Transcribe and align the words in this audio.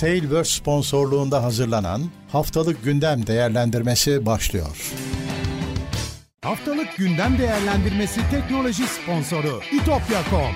Tailverse 0.00 0.50
sponsorluğunda 0.50 1.42
hazırlanan 1.42 2.02
Haftalık 2.28 2.84
Gündem 2.84 3.26
Değerlendirmesi 3.26 4.26
başlıyor. 4.26 4.92
Haftalık 6.42 6.96
Gündem 6.96 7.38
Değerlendirmesi 7.38 8.20
teknoloji 8.30 8.82
sponsoru 8.86 9.60
itopya.com 9.72 10.54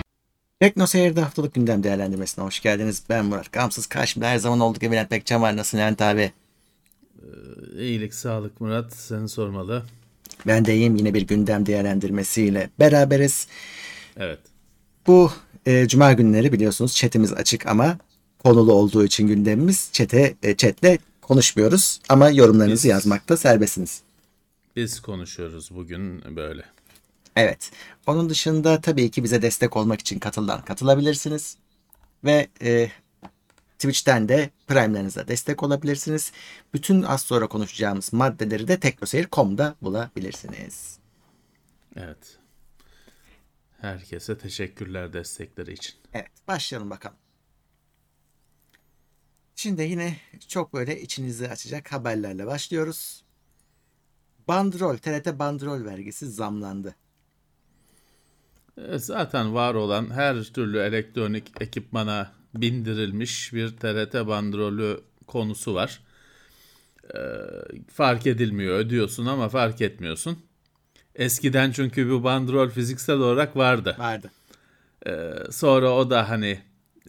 Tekno 0.61 0.87
Seyir'de 0.87 1.21
haftalık 1.21 1.54
gündem 1.54 1.83
değerlendirmesine 1.83 2.44
hoş 2.44 2.61
geldiniz. 2.61 3.03
Ben 3.08 3.25
Murat 3.25 3.53
Gamsız. 3.53 3.87
Karşımda 3.87 4.26
her 4.26 4.38
zaman 4.38 4.61
olduğu 4.61 4.79
gibi 4.79 4.93
Bülent 4.93 5.11
Pekcan 5.11 5.43
var. 5.43 5.56
Nasılsın 5.56 5.79
Levent 5.79 6.03
abi? 6.03 6.33
İyilik, 7.79 8.15
sağlık 8.15 8.61
Murat. 8.61 8.92
Seni 8.92 9.29
sormalı. 9.29 9.83
Ben 10.47 10.65
de 10.65 10.74
iyiyim. 10.74 10.97
Yine 10.97 11.15
bir 11.15 11.22
gündem 11.26 11.67
değerlendirmesiyle 11.67 12.71
beraberiz. 12.81 13.47
Evet. 14.17 14.38
Bu 15.06 15.33
e, 15.67 15.88
cuma 15.88 16.12
günleri 16.12 16.52
biliyorsunuz 16.52 16.97
chatimiz 16.97 17.33
açık 17.33 17.67
ama 17.67 17.98
konulu 18.45 18.73
olduğu 18.73 19.05
için 19.05 19.27
gündemimiz 19.29 19.89
chat'e, 19.93 20.34
e, 20.43 20.57
chatle 20.57 20.98
konuşmuyoruz. 21.23 22.01
Ama 22.09 22.30
yorumlarınızı 22.30 22.84
Biz- 22.84 22.91
yazmakta 22.91 23.37
serbestsiniz. 23.37 24.03
Biz 24.77 25.01
konuşuyoruz 25.01 25.70
bugün 25.75 26.37
böyle. 26.37 26.65
Evet. 27.37 27.70
Onun 28.07 28.30
dışında 28.30 28.80
tabii 28.80 29.11
ki 29.11 29.25
bize 29.25 29.43
destek 29.43 29.77
olmak 29.77 30.01
için 30.01 30.19
katıldan 30.19 30.65
katılabilirsiniz. 30.65 31.57
Ve 32.25 32.48
e, 32.62 32.91
Twitch'ten 33.79 34.29
de 34.29 34.51
Prime'lerinize 34.67 35.29
destek 35.29 35.62
olabilirsiniz. 35.62 36.33
Bütün 36.75 37.03
az 37.03 37.23
sonra 37.23 37.47
konuşacağımız 37.47 38.12
maddeleri 38.12 38.69
de 38.69 38.81
teknoseyir.com'da 38.81 39.75
bulabilirsiniz. 39.83 40.98
Evet. 41.97 42.39
Herkese 43.81 44.39
teşekkürler 44.39 45.12
destekleri 45.12 45.73
için. 45.73 45.95
Evet 46.12 46.31
başlayalım 46.48 46.91
bakalım. 46.91 47.17
Şimdi 49.56 49.83
yine 49.83 50.16
çok 50.48 50.74
böyle 50.74 51.00
içinizi 51.00 51.48
açacak 51.48 51.92
haberlerle 51.92 52.47
başlıyoruz. 52.47 53.24
Bandrol, 54.48 54.97
TRT 54.97 55.38
bandrol 55.38 55.84
vergisi 55.84 56.30
zamlandı. 56.30 56.94
E, 58.78 58.98
Zaten 58.98 59.55
var 59.55 59.75
olan 59.75 60.10
her 60.10 60.42
türlü 60.42 60.78
elektronik 60.78 61.52
ekipmana 61.60 62.32
bindirilmiş 62.55 63.52
bir 63.52 63.69
TRT 63.77 64.14
bandrolü 64.27 65.00
konusu 65.27 65.75
var. 65.75 66.02
E, 67.14 67.19
fark 67.92 68.27
edilmiyor, 68.27 68.78
ödüyorsun 68.78 69.27
ama 69.27 69.48
fark 69.48 69.80
etmiyorsun. 69.80 70.38
Eskiden 71.14 71.72
çünkü 71.72 72.10
bu 72.10 72.25
bandrol 72.25 72.69
fiziksel 72.70 73.16
olarak 73.16 73.56
vardı. 73.56 73.97
Vardı. 73.98 74.30
Ee, 75.06 75.34
sonra 75.50 75.92
o 75.92 76.10
da 76.10 76.28
hani 76.28 76.58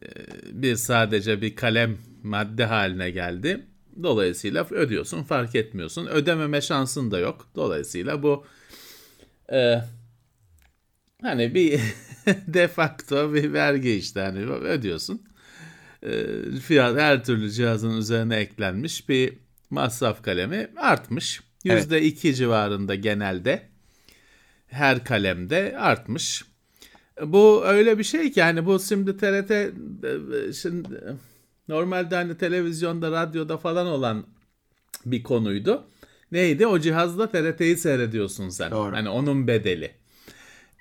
e, 0.01 0.07
bir 0.51 0.75
sadece 0.75 1.41
bir 1.41 1.55
kalem 1.55 1.97
madde 2.25 2.65
haline 2.65 3.11
geldi. 3.11 3.65
Dolayısıyla 4.03 4.67
ödüyorsun 4.69 5.23
fark 5.23 5.55
etmiyorsun. 5.55 6.05
Ödememe 6.07 6.61
şansın 6.61 7.11
da 7.11 7.19
yok. 7.19 7.47
Dolayısıyla 7.55 8.23
bu 8.23 8.45
e, 9.51 9.81
hani 11.21 11.55
bir 11.55 11.79
de 12.47 12.67
facto 12.67 13.33
bir 13.33 13.53
vergi 13.53 13.91
işte 13.91 14.19
hani 14.19 14.39
ödüyorsun. 14.45 15.21
E, 16.03 16.25
fiyat 16.61 16.97
her 16.97 17.23
türlü 17.23 17.51
cihazın 17.51 17.97
üzerine 17.97 18.35
eklenmiş 18.35 19.09
bir 19.09 19.33
masraf 19.69 20.23
kalemi 20.23 20.67
artmış. 20.77 21.41
Evet. 21.65 21.91
%2 21.91 22.33
civarında 22.33 22.95
genelde 22.95 23.69
her 24.67 25.03
kalemde 25.03 25.77
artmış. 25.77 26.45
Bu 27.21 27.65
öyle 27.65 27.97
bir 27.97 28.03
şey 28.03 28.31
ki 28.31 28.39
yani 28.39 28.65
bu 28.65 28.79
şimdi 28.79 29.17
TRT 29.17 29.51
e, 29.51 29.73
şimdi 30.53 30.87
normalde 31.67 32.15
hani 32.15 32.37
televizyonda, 32.37 33.11
radyoda 33.11 33.57
falan 33.57 33.87
olan 33.87 34.25
bir 35.05 35.23
konuydu. 35.23 35.83
Neydi? 36.31 36.67
O 36.67 36.79
cihazda 36.79 37.31
TRT'yi 37.31 37.77
seyrediyorsun 37.77 38.49
sen. 38.49 38.71
Doğru. 38.71 38.95
Hani 38.95 39.09
onun 39.09 39.47
bedeli. 39.47 39.91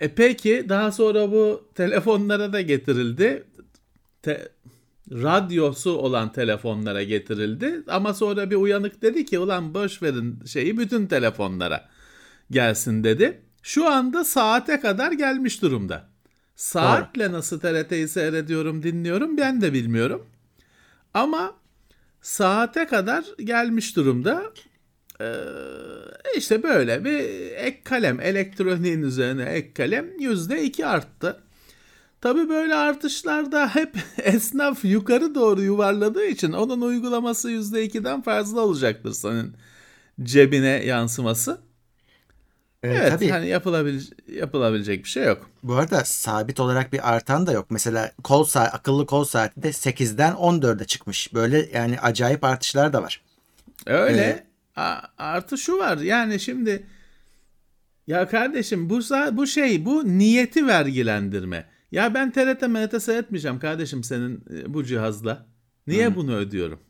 E 0.01 0.09
peki 0.09 0.67
daha 0.69 0.93
sonra 0.93 1.33
bu 1.33 1.69
telefonlara 1.75 2.53
da 2.53 2.61
getirildi. 2.61 3.45
Te- 4.23 4.49
radyosu 5.11 5.91
olan 5.93 6.33
telefonlara 6.33 7.03
getirildi. 7.03 7.83
Ama 7.89 8.15
sonra 8.15 8.51
bir 8.51 8.57
uyanık 8.57 9.03
dedi 9.03 9.25
ki 9.25 9.39
ulan 9.39 9.75
boş 9.75 10.03
verin 10.03 10.39
şeyi 10.47 10.79
bütün 10.79 11.07
telefonlara 11.07 11.89
gelsin 12.51 13.05
dedi. 13.05 13.41
Şu 13.63 13.89
anda 13.89 14.25
saate 14.25 14.81
kadar 14.81 15.13
gelmiş 15.13 15.63
durumda. 15.63 16.09
Saatle 16.57 17.33
nasıl 17.33 17.61
TRT'yi 17.61 18.09
seyrediyorum, 18.09 18.83
dinliyorum 18.83 19.37
ben 19.37 19.61
de 19.61 19.73
bilmiyorum. 19.73 20.27
Ama 21.15 21.55
saate 22.21 22.87
kadar 22.87 23.25
gelmiş 23.39 23.97
durumda. 23.97 24.43
Ee, 25.21 25.35
işte 26.37 26.63
böyle 26.63 27.05
bir 27.05 27.21
ek 27.57 27.81
kalem, 27.85 28.21
elektroniğin 28.21 29.03
üzerine 29.03 29.43
ek 29.43 29.73
kalem 29.75 30.21
yüzde 30.21 30.63
iki 30.63 30.87
arttı. 30.87 31.41
Tabii 32.21 32.49
böyle 32.49 32.75
artışlarda 32.75 33.75
hep 33.75 33.97
esnaf 34.23 34.85
yukarı 34.85 35.35
doğru 35.35 35.63
yuvarladığı 35.63 36.27
için 36.27 36.53
onun 36.53 36.81
uygulaması 36.81 37.51
yüzde 37.51 37.85
ikiden 37.85 38.23
fazla 38.23 38.61
olacaktır 38.61 39.13
senin 39.13 39.53
cebine 40.23 40.85
yansıması. 40.85 41.61
Ee, 42.85 42.89
Evet, 42.89 43.09
tabii. 43.13 43.29
hani 43.29 43.49
yapılabilecek, 43.49 44.19
yapılabilecek 44.29 45.05
bir 45.05 45.09
şey 45.09 45.25
yok. 45.25 45.51
Bu 45.63 45.75
arada 45.75 46.05
sabit 46.05 46.61
olarak 46.61 46.93
bir 46.93 47.15
artan 47.15 47.47
da 47.47 47.53
yok. 47.53 47.67
Mesela 47.71 48.13
kol 48.25 48.45
saat, 48.45 48.75
akıllı 48.75 49.07
kol 49.07 49.25
saati 49.25 49.63
de 49.63 49.69
8'den 49.69 50.33
14'e 50.33 50.85
çıkmış. 50.85 51.35
Böyle 51.35 51.69
yani 51.73 52.01
acayip 52.01 52.45
artışlar 52.45 52.93
da 52.93 53.03
var. 53.03 53.21
Öyle. 53.87 54.23
Evet. 54.23 54.43
A- 54.77 55.01
artı 55.19 55.59
şu 55.59 55.79
var. 55.79 55.99
Yani 55.99 56.41
şimdi 56.41 56.87
ya 58.07 58.29
kardeşim 58.29 58.91
bu 58.91 59.01
bu 59.33 59.47
şey 59.47 59.85
bu 59.85 60.19
niyeti 60.19 60.67
vergilendirme. 60.67 61.67
Ya 61.93 62.15
ben 62.15 62.31
TRT 62.33 62.63
MRT 62.63 63.03
seyretmeyeceğim 63.03 63.59
kardeşim 63.59 64.05
senin 64.05 64.45
e, 64.57 64.75
bu 64.75 64.85
cihazla. 64.85 65.47
Niye 65.87 66.17
bunu 66.17 66.35
ödüyorum? 66.37 66.81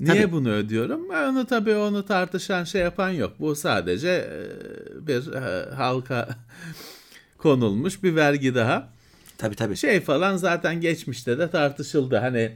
Niye 0.00 0.22
Tabii. 0.22 0.32
bunu 0.32 0.50
ödüyorum? 0.50 1.12
E, 1.12 1.26
Onu 1.26 1.46
tabii 1.46 1.74
onu 1.74 2.06
tartışan 2.06 2.64
şey 2.64 2.80
yapan 2.82 3.10
yok. 3.10 3.32
Bu 3.40 3.54
sadece 3.54 4.08
e, 4.08 5.06
bir 5.06 5.32
e, 5.32 5.74
halka 5.74 6.28
konulmuş 7.38 8.02
bir 8.02 8.16
vergi 8.16 8.54
daha. 8.54 8.92
Tabii 9.38 9.56
tabii. 9.56 9.76
Şey 9.76 10.00
falan 10.00 10.36
zaten 10.36 10.80
geçmişte 10.80 11.38
de 11.38 11.50
tartışıldı. 11.50 12.16
Hani 12.16 12.52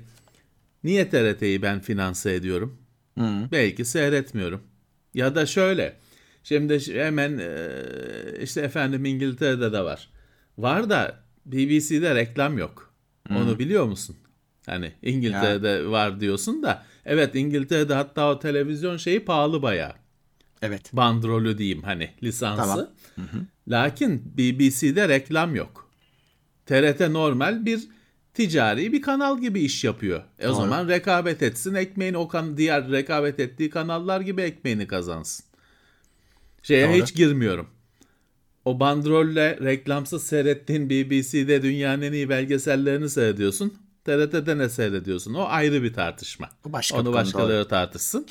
niye 0.85 1.11
TRT'yi 1.11 1.63
ben 1.63 1.81
finanse 1.81 2.35
ediyorum? 2.35 2.79
Belki 3.53 3.85
seyretmiyorum. 3.85 4.61
Ya 5.15 5.35
da 5.35 5.47
şöyle. 5.47 5.97
Şimdi 6.45 6.95
hemen 6.95 7.41
işte 8.43 8.61
efendim 8.61 9.05
İngiltere'de 9.05 9.73
de 9.73 9.81
var. 9.81 10.11
Var 10.59 10.91
da 10.91 11.17
BBC'de 11.47 12.15
reklam 12.15 12.59
yok. 12.59 12.95
Onu 13.31 13.59
biliyor 13.59 13.85
musun? 13.85 14.17
Hani 14.67 14.93
İngiltere'de 15.03 15.87
var 15.87 16.21
diyorsun 16.21 16.63
da. 16.63 16.83
Evet 17.11 17.35
İngiltere'de 17.35 17.95
hatta 17.95 18.31
o 18.31 18.39
televizyon 18.39 18.97
şeyi 18.97 19.25
pahalı 19.25 19.63
bayağı. 19.63 19.93
Evet. 20.63 20.93
Bandrolü 20.93 21.59
diyeyim 21.59 21.83
hani 21.83 22.11
lisansı. 22.23 22.63
Tamam. 22.63 22.89
Lakin 23.69 24.33
BBC'de 24.39 25.09
reklam 25.09 25.55
yok. 25.55 25.91
TRT 26.67 27.01
normal 27.01 27.67
bir 27.67 27.89
ticari 28.35 28.93
bir 28.93 29.03
kanal 29.03 29.41
gibi 29.41 29.61
iş 29.61 29.85
yapıyor. 29.85 30.23
E 30.39 30.47
o 30.47 30.49
Doğru. 30.49 30.57
zaman 30.57 30.89
rekabet 30.89 31.43
etsin 31.43 31.75
ekmeğini 31.75 32.17
o 32.17 32.29
kan 32.29 32.57
diğer 32.57 32.91
rekabet 32.91 33.41
ettiği 33.41 33.71
kanallar 33.71 34.21
gibi 34.21 34.43
ekmeğini 34.43 34.87
kazansın. 34.87 35.47
Şeye 36.63 36.89
Doğru. 36.89 37.03
hiç 37.03 37.15
girmiyorum. 37.15 37.69
O 38.65 38.81
bandrolle 38.81 39.59
reklamsız 39.63 40.23
seyrettiğin 40.27 40.91
BBC'de 40.91 41.63
dünyanın 41.63 42.03
en 42.03 42.13
iyi 42.13 42.29
belgesellerini 42.29 43.11
seyrediyorsun. 43.11 43.90
TRT'de 44.05 44.59
ne 44.59 44.69
seyrediyorsun? 44.69 45.35
O 45.35 45.45
ayrı 45.49 45.83
bir 45.83 45.93
tartışma. 45.95 46.51
Bu 46.65 46.73
başka 46.73 46.99
Onu 46.99 47.13
başkaları 47.13 47.69
tartışsın. 47.69 48.27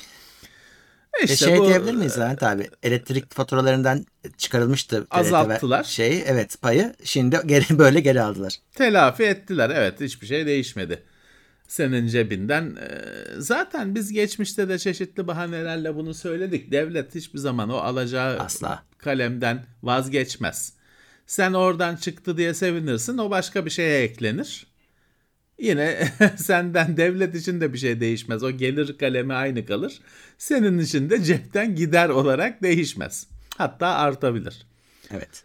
E 1.20 1.24
İşte 1.24 1.36
şey 1.36 1.58
bu- 1.58 1.66
diyebilir 1.68 1.94
miyiz 1.94 2.18
Levent 2.18 2.42
abi? 2.42 2.70
Elektrik 2.82 3.34
faturalarından 3.34 4.06
çıkarılmıştı. 4.38 5.06
Azalttılar. 5.10 5.84
Şey 5.84 6.22
evet 6.26 6.60
payı. 6.62 6.94
Şimdi 7.04 7.38
geri 7.46 7.64
böyle 7.78 8.00
geri 8.00 8.22
aldılar. 8.22 8.54
Telafi 8.74 9.22
ettiler. 9.22 9.70
Evet 9.74 10.00
hiçbir 10.00 10.26
şey 10.26 10.46
değişmedi. 10.46 11.02
Senin 11.68 12.06
cebinden. 12.06 12.76
e, 12.76 12.88
Zaten 13.38 13.94
biz 13.94 14.12
geçmişte 14.12 14.68
de 14.68 14.78
çeşitli 14.78 15.26
bahanelerle 15.26 15.94
bunu 15.94 16.14
söyledik. 16.14 16.72
Devlet 16.72 17.14
hiçbir 17.14 17.38
zaman 17.38 17.70
o 17.70 17.76
alacağı 17.76 18.38
Asla. 18.38 18.82
kalemden 18.98 19.64
vazgeçmez. 19.82 20.72
Sen 21.26 21.52
oradan 21.52 21.96
çıktı 21.96 22.36
diye 22.36 22.54
sevinirsin. 22.54 23.18
O 23.18 23.30
başka 23.30 23.64
bir 23.66 23.70
şeye 23.70 24.02
eklenir. 24.02 24.66
Yine 25.60 26.12
senden 26.36 26.96
devlet 26.96 27.34
için 27.34 27.60
de 27.60 27.72
bir 27.72 27.78
şey 27.78 28.00
değişmez. 28.00 28.42
O 28.42 28.50
gelir 28.50 28.98
kalemi 28.98 29.34
aynı 29.34 29.66
kalır. 29.66 30.00
Senin 30.38 30.78
için 30.78 31.10
de 31.10 31.24
cepten 31.24 31.74
gider 31.76 32.08
olarak 32.08 32.62
değişmez. 32.62 33.26
Hatta 33.56 33.86
artabilir. 33.88 34.66
Evet. 35.10 35.44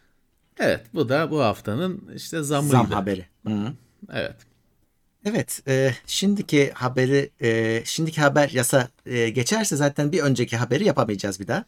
Evet 0.59 0.81
bu 0.93 1.09
da 1.09 1.31
bu 1.31 1.41
haftanın 1.41 2.09
işte 2.15 2.43
zamıydı. 2.43 2.71
Zam 2.71 2.91
haberi. 2.91 3.25
Hı. 3.47 3.73
Evet. 4.13 4.35
Evet, 5.25 5.61
e, 5.67 5.91
şimdiki 6.07 6.71
haberi, 6.71 7.29
e, 7.41 7.81
şimdiki 7.85 8.21
haber 8.21 8.49
yasa 8.49 8.89
e, 9.05 9.29
geçerse 9.29 9.75
zaten 9.75 10.11
bir 10.11 10.19
önceki 10.19 10.57
haberi 10.57 10.85
yapamayacağız 10.85 11.39
bir 11.39 11.47
daha. 11.47 11.65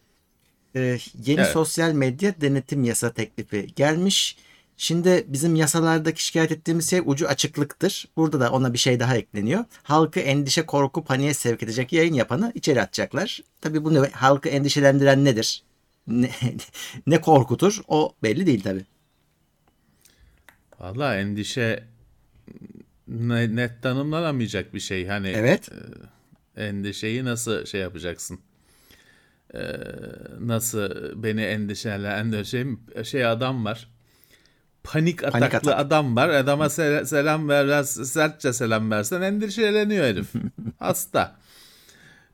E, 0.76 0.98
yeni 1.26 1.40
Evet. 1.40 1.52
sosyal 1.52 1.94
medya 1.94 2.42
denetim 2.42 2.84
yasa 2.84 3.14
teklifi 3.14 3.68
gelmiş. 3.76 4.38
Şimdi 4.78 5.26
bizim 5.28 5.56
yasalardaki 5.56 6.26
şikayet 6.26 6.52
ettiğimiz 6.52 6.90
şey 6.90 7.02
ucu 7.06 7.28
açıklıktır. 7.28 8.08
Burada 8.18 8.40
da 8.40 8.52
ona 8.52 8.74
bir 8.74 8.78
şey 8.78 9.00
daha 9.00 9.18
ekleniyor. 9.18 9.66
Halkı 9.84 10.20
endişe, 10.20 10.66
korku, 10.66 11.04
paniğe 11.04 11.34
sevk 11.34 11.64
edecek 11.64 11.94
yayın 11.94 12.14
yapanı 12.14 12.52
içeri 12.56 12.82
atacaklar. 12.82 13.42
Tabii 13.62 13.84
bunu 13.84 14.08
halkı 14.12 14.50
endişelendiren 14.50 15.26
nedir? 15.26 15.64
Ne, 16.08 16.30
ne 17.08 17.22
korkutur? 17.22 17.82
O 17.88 18.16
belli 18.24 18.46
değil 18.46 18.64
tabii. 18.64 18.86
Valla 20.80 21.16
endişe 21.16 21.84
ne- 23.08 23.56
net 23.56 23.84
tanımlanamayacak 23.84 24.74
bir 24.74 24.80
şey. 24.80 25.08
Hani 25.08 25.28
Evet. 25.28 25.70
endişeyi 26.58 27.26
nasıl 27.26 27.66
şey 27.66 27.82
yapacaksın? 27.82 28.40
Ee, 29.54 29.60
nasıl 30.40 30.90
beni 31.24 31.42
endişelendiren 31.42 32.44
şey, 32.44 32.66
şey 33.04 33.26
adam 33.26 33.66
var. 33.66 33.97
Panik 34.92 35.24
ataklı 35.24 35.48
atak. 35.72 35.80
adam 35.80 36.16
var. 36.16 36.30
Adama 36.30 36.70
sel- 36.70 37.06
selam 37.06 37.50
ver, 37.50 37.84
sertçe 37.84 38.54
selam 38.54 38.92
versen 38.92 39.22
endişeleniyor 39.22 40.06
herif. 40.06 40.28
Hasta. 40.80 41.36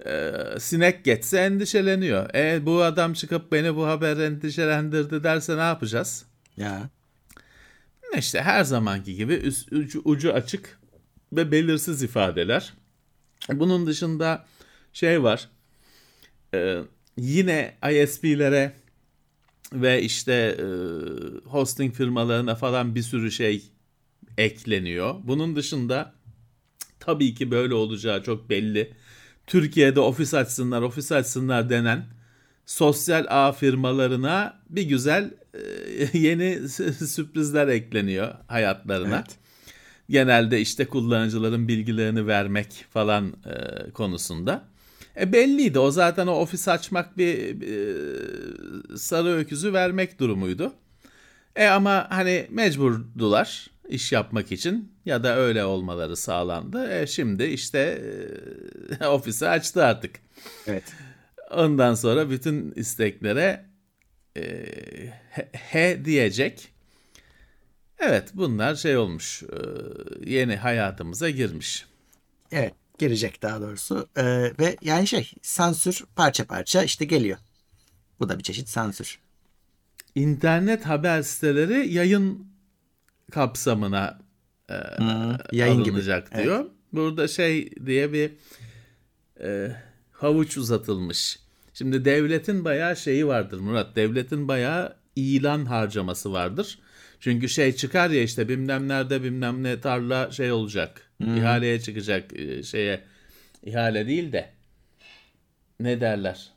Ee, 0.05 0.31
sinek 0.59 1.05
geçse 1.05 1.38
endişeleniyor. 1.38 2.35
E 2.35 2.65
bu 2.65 2.83
adam 2.83 3.13
çıkıp 3.13 3.51
beni 3.51 3.75
bu 3.75 3.88
haber 3.88 4.17
endişelendirdi 4.17 5.23
derse 5.23 5.57
ne 5.57 5.61
yapacağız? 5.61 6.25
Ya. 6.57 6.89
İşte 8.17 8.41
her 8.41 8.63
zamanki 8.63 9.15
gibi 9.15 9.33
üst, 9.33 9.71
ucu, 9.73 10.01
ucu 10.06 10.33
açık 10.33 10.79
ve 11.33 11.51
belirsiz 11.51 12.03
ifadeler. 12.03 12.73
Bunun 13.53 13.88
dışında 13.88 14.45
şey 14.94 15.23
var. 15.23 15.49
e, 16.53 16.77
yine 17.17 17.73
ISP'lere 17.91 18.73
ve 19.73 20.01
işte 20.01 20.33
e, 20.33 20.65
hosting 21.49 21.95
firmalarına 21.95 22.55
falan 22.55 22.95
bir 22.95 23.01
sürü 23.01 23.31
şey 23.31 23.63
ekleniyor. 24.37 25.15
Bunun 25.23 25.55
dışında 25.55 26.13
tabii 26.99 27.35
ki 27.35 27.51
böyle 27.51 27.73
olacağı 27.73 28.23
çok 28.23 28.49
belli. 28.49 28.93
Türkiye'de 29.47 29.99
ofis 29.99 30.33
açsınlar, 30.33 30.81
ofis 30.81 31.11
açsınlar 31.11 31.69
denen 31.69 32.05
sosyal 32.65 33.25
ağ 33.29 33.51
firmalarına 33.51 34.59
bir 34.69 34.83
güzel 34.83 35.33
e, 36.13 36.17
yeni 36.17 36.69
sürprizler 37.07 37.67
ekleniyor 37.67 38.33
hayatlarına. 38.47 39.15
Evet. 39.15 39.37
Genelde 40.09 40.61
işte 40.61 40.85
kullanıcıların 40.85 41.67
bilgilerini 41.67 42.27
vermek 42.27 42.85
falan 42.89 43.33
e, 43.45 43.89
konusunda. 43.91 44.72
E 45.19 45.33
belliydi 45.33 45.80
o 45.80 45.92
zaten 45.92 46.27
o 46.27 46.31
ofis 46.31 46.68
açmak 46.68 47.18
bir, 47.18 47.62
bir 47.62 48.98
sarı 48.98 49.27
öküzü 49.30 49.74
vermek 49.74 50.19
durumuydu. 50.19 50.74
E 51.56 51.68
ama 51.68 52.07
hani 52.10 52.48
mecburdular 52.50 53.68
iş 53.89 54.12
yapmak 54.12 54.51
için 54.51 54.92
ya 55.06 55.24
da 55.24 55.38
öyle 55.38 55.65
olmaları 55.65 56.18
sağlandı. 56.18 56.92
E 57.01 57.07
şimdi 57.07 57.44
işte 57.44 58.01
e, 59.01 59.06
ofisi 59.07 59.48
açtı 59.48 59.86
artık. 59.86 60.15
Evet. 60.68 60.83
Ondan 61.51 61.95
sonra 61.95 62.30
bütün 62.30 62.71
isteklere 62.71 63.66
e, 64.38 64.42
he, 65.30 65.50
he 65.54 66.06
diyecek. 66.06 66.69
Evet 68.00 68.30
bunlar 68.33 68.75
şey 68.75 68.98
olmuş. 68.98 69.44
e, 69.44 69.57
yeni 70.31 70.56
hayatımıza 70.56 71.30
girmiş. 71.30 71.86
Evet 72.51 72.74
girecek 72.98 73.42
daha 73.42 73.62
doğrusu 73.62 74.10
Ee, 74.18 74.51
ve 74.60 74.78
yani 74.81 75.07
şey 75.07 75.31
sansür 75.42 76.04
parça 76.16 76.45
parça 76.45 76.84
işte 76.84 77.06
geliyor. 77.06 77.38
Bu 78.19 78.30
da 78.30 78.38
bir 78.38 78.44
çeşit 78.44 78.69
sansür. 78.69 79.19
İnternet 80.16 80.86
haber 80.86 81.22
siteleri 81.22 81.94
yayın 81.94 82.48
kapsamına 83.31 84.19
e, 84.69 84.75
Yayın 85.51 85.84
gibi. 85.84 85.92
alınacak 85.94 86.28
Evet. 86.31 86.45
diyor. 86.45 86.66
Burada 86.94 87.28
şey 87.28 87.72
diye 87.86 88.13
bir 88.13 88.31
e, 89.42 89.75
havuç 90.12 90.57
uzatılmış. 90.57 91.40
Şimdi 91.74 92.06
devletin 92.06 92.66
bayağı 92.66 92.95
şeyi 92.95 93.28
vardır 93.28 93.60
Murat. 93.60 93.95
Devletin 93.95 94.48
bayağı 94.48 94.95
ilan 95.16 95.66
harcaması 95.66 96.34
vardır. 96.34 96.80
Çünkü 97.23 97.49
şey 97.49 97.75
çıkar 97.75 98.09
ya 98.09 98.23
işte 98.23 98.49
bilmem 98.49 98.87
nerede 98.87 99.23
bilmem 99.23 99.63
ne 99.63 99.81
tarla 99.81 100.31
şey 100.31 100.51
olacak. 100.51 101.01
İhaleye 101.19 101.81
çıkacak 101.81 102.39
e, 102.39 102.63
şeye. 102.63 103.03
ihale 103.63 104.07
değil 104.07 104.31
de 104.31 104.49
ne 105.79 106.01
derler? 106.01 106.51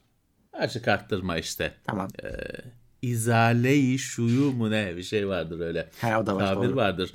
Açık 0.53 0.89
arttırma 0.89 1.39
işte. 1.39 1.75
Tamam. 1.85 2.09
İzale-i 3.03 3.99
şuyu 3.99 4.53
mu 4.53 4.71
ne 4.71 4.97
bir 4.97 5.03
şey 5.03 5.29
vardır 5.29 5.61
öyle. 5.61 5.91
He, 6.01 6.17
o 6.17 6.27
da 6.27 6.37
var, 6.37 6.55
Tabir 6.55 6.69
doğru. 6.69 6.77
vardır. 6.77 7.15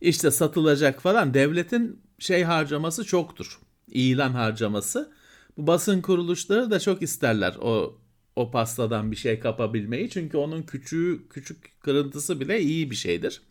İşte 0.00 0.30
satılacak 0.30 1.02
falan 1.02 1.34
devletin 1.34 2.02
şey 2.18 2.42
harcaması 2.42 3.04
çoktur. 3.04 3.60
İlan 3.90 4.30
harcaması. 4.30 5.12
Bu 5.56 5.66
basın 5.66 6.00
kuruluşları 6.00 6.70
da 6.70 6.80
çok 6.80 7.02
isterler 7.02 7.56
o 7.60 7.98
o 8.38 8.50
pastadan 8.50 9.10
bir 9.10 9.16
şey 9.16 9.40
kapabilmeyi. 9.40 10.10
Çünkü 10.10 10.36
onun 10.36 10.62
küçüğü 10.62 11.28
küçük 11.30 11.80
kırıntısı 11.80 12.40
bile 12.40 12.60
iyi 12.60 12.90
bir 12.90 12.96
şeydir. 12.96 13.42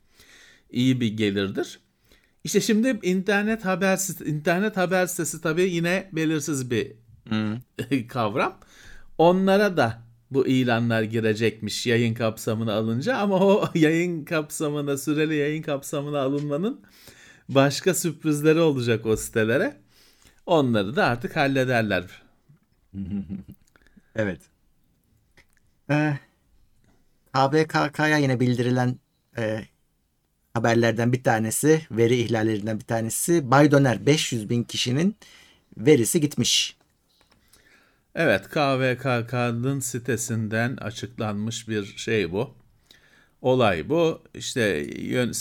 İyi 0.72 1.02
bir 1.02 1.18
gelirdir. 1.18 1.80
İşte 2.44 2.62
şimdi 2.62 3.00
internet 3.04 3.66
haber 3.66 4.00
internet 4.26 4.78
haber 4.78 5.06
sitesi 5.06 5.42
tabii 5.42 5.70
yine 5.70 6.10
belirsiz 6.14 6.72
bir 6.72 6.92
kavram. 8.08 8.60
Onlara 9.18 9.78
da 9.78 10.02
bu 10.32 10.48
ilanlar 10.48 11.02
girecekmiş 11.04 11.88
yayın 11.88 12.14
kapsamına 12.14 12.74
alınca 12.74 13.18
ama 13.18 13.36
o 13.40 13.70
yayın 13.76 14.26
kapsamına 14.26 14.98
süreli 14.98 15.36
yayın 15.36 15.62
kapsamına 15.62 16.20
alınmanın 16.20 16.82
başka 17.50 17.94
sürprizleri 17.94 18.60
olacak 18.60 19.06
o 19.06 19.18
sitelere. 19.18 19.78
Onları 20.46 20.96
da 20.96 21.06
artık 21.06 21.36
hallederler. 21.36 22.04
Evet. 24.20 24.42
Ee, 25.90 26.18
KVKK'ya 27.34 28.18
yine 28.18 28.40
bildirilen 28.40 29.00
e, 29.38 29.66
haberlerden 30.54 31.14
bir 31.14 31.24
tanesi, 31.24 31.82
veri 31.92 32.16
ihlallerinden 32.16 32.80
bir 32.80 32.86
tanesi. 32.86 33.52
Bay 33.52 33.72
Döner 33.72 34.06
500 34.06 34.50
bin 34.50 34.64
kişinin 34.64 35.16
verisi 35.78 36.22
gitmiş. 36.22 36.78
Evet 38.16 38.50
KVKK'nın 38.50 39.80
sitesinden 39.80 40.78
açıklanmış 40.78 41.68
bir 41.68 41.86
şey 41.86 42.32
bu. 42.32 42.54
Olay 43.42 43.90
bu. 43.90 44.24
İşte 44.34 44.62
yön, 44.98 45.32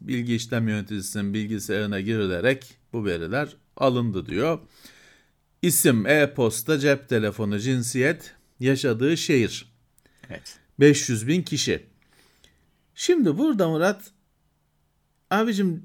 bilgi 0.00 0.34
işlem 0.34 0.68
yöneticisinin 0.68 1.34
bilgisayarına 1.34 2.00
girilerek 2.00 2.74
bu 2.92 3.04
veriler 3.04 3.56
alındı 3.76 4.26
diyor. 4.26 4.58
İsim, 5.62 6.06
e-posta, 6.06 6.78
cep 6.78 7.08
telefonu, 7.08 7.58
cinsiyet, 7.58 8.34
yaşadığı 8.60 9.16
şehir. 9.16 9.75
Evet. 10.30 10.58
500 10.80 11.28
bin 11.28 11.42
kişi. 11.42 11.86
Şimdi 12.94 13.38
burada 13.38 13.68
Murat 13.68 14.10
abicim 15.30 15.84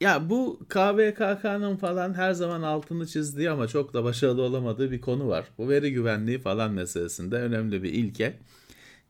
ya 0.00 0.30
bu 0.30 0.60
KVKK'nın 0.68 1.76
falan 1.76 2.14
her 2.14 2.32
zaman 2.32 2.62
altını 2.62 3.06
çizdiği 3.06 3.50
ama 3.50 3.68
çok 3.68 3.94
da 3.94 4.04
başarılı 4.04 4.42
olamadığı 4.42 4.90
bir 4.90 5.00
konu 5.00 5.28
var. 5.28 5.44
Bu 5.58 5.68
veri 5.68 5.92
güvenliği 5.92 6.38
falan 6.38 6.72
meselesinde 6.72 7.36
önemli 7.36 7.82
bir 7.82 7.92
ilke. 7.92 8.38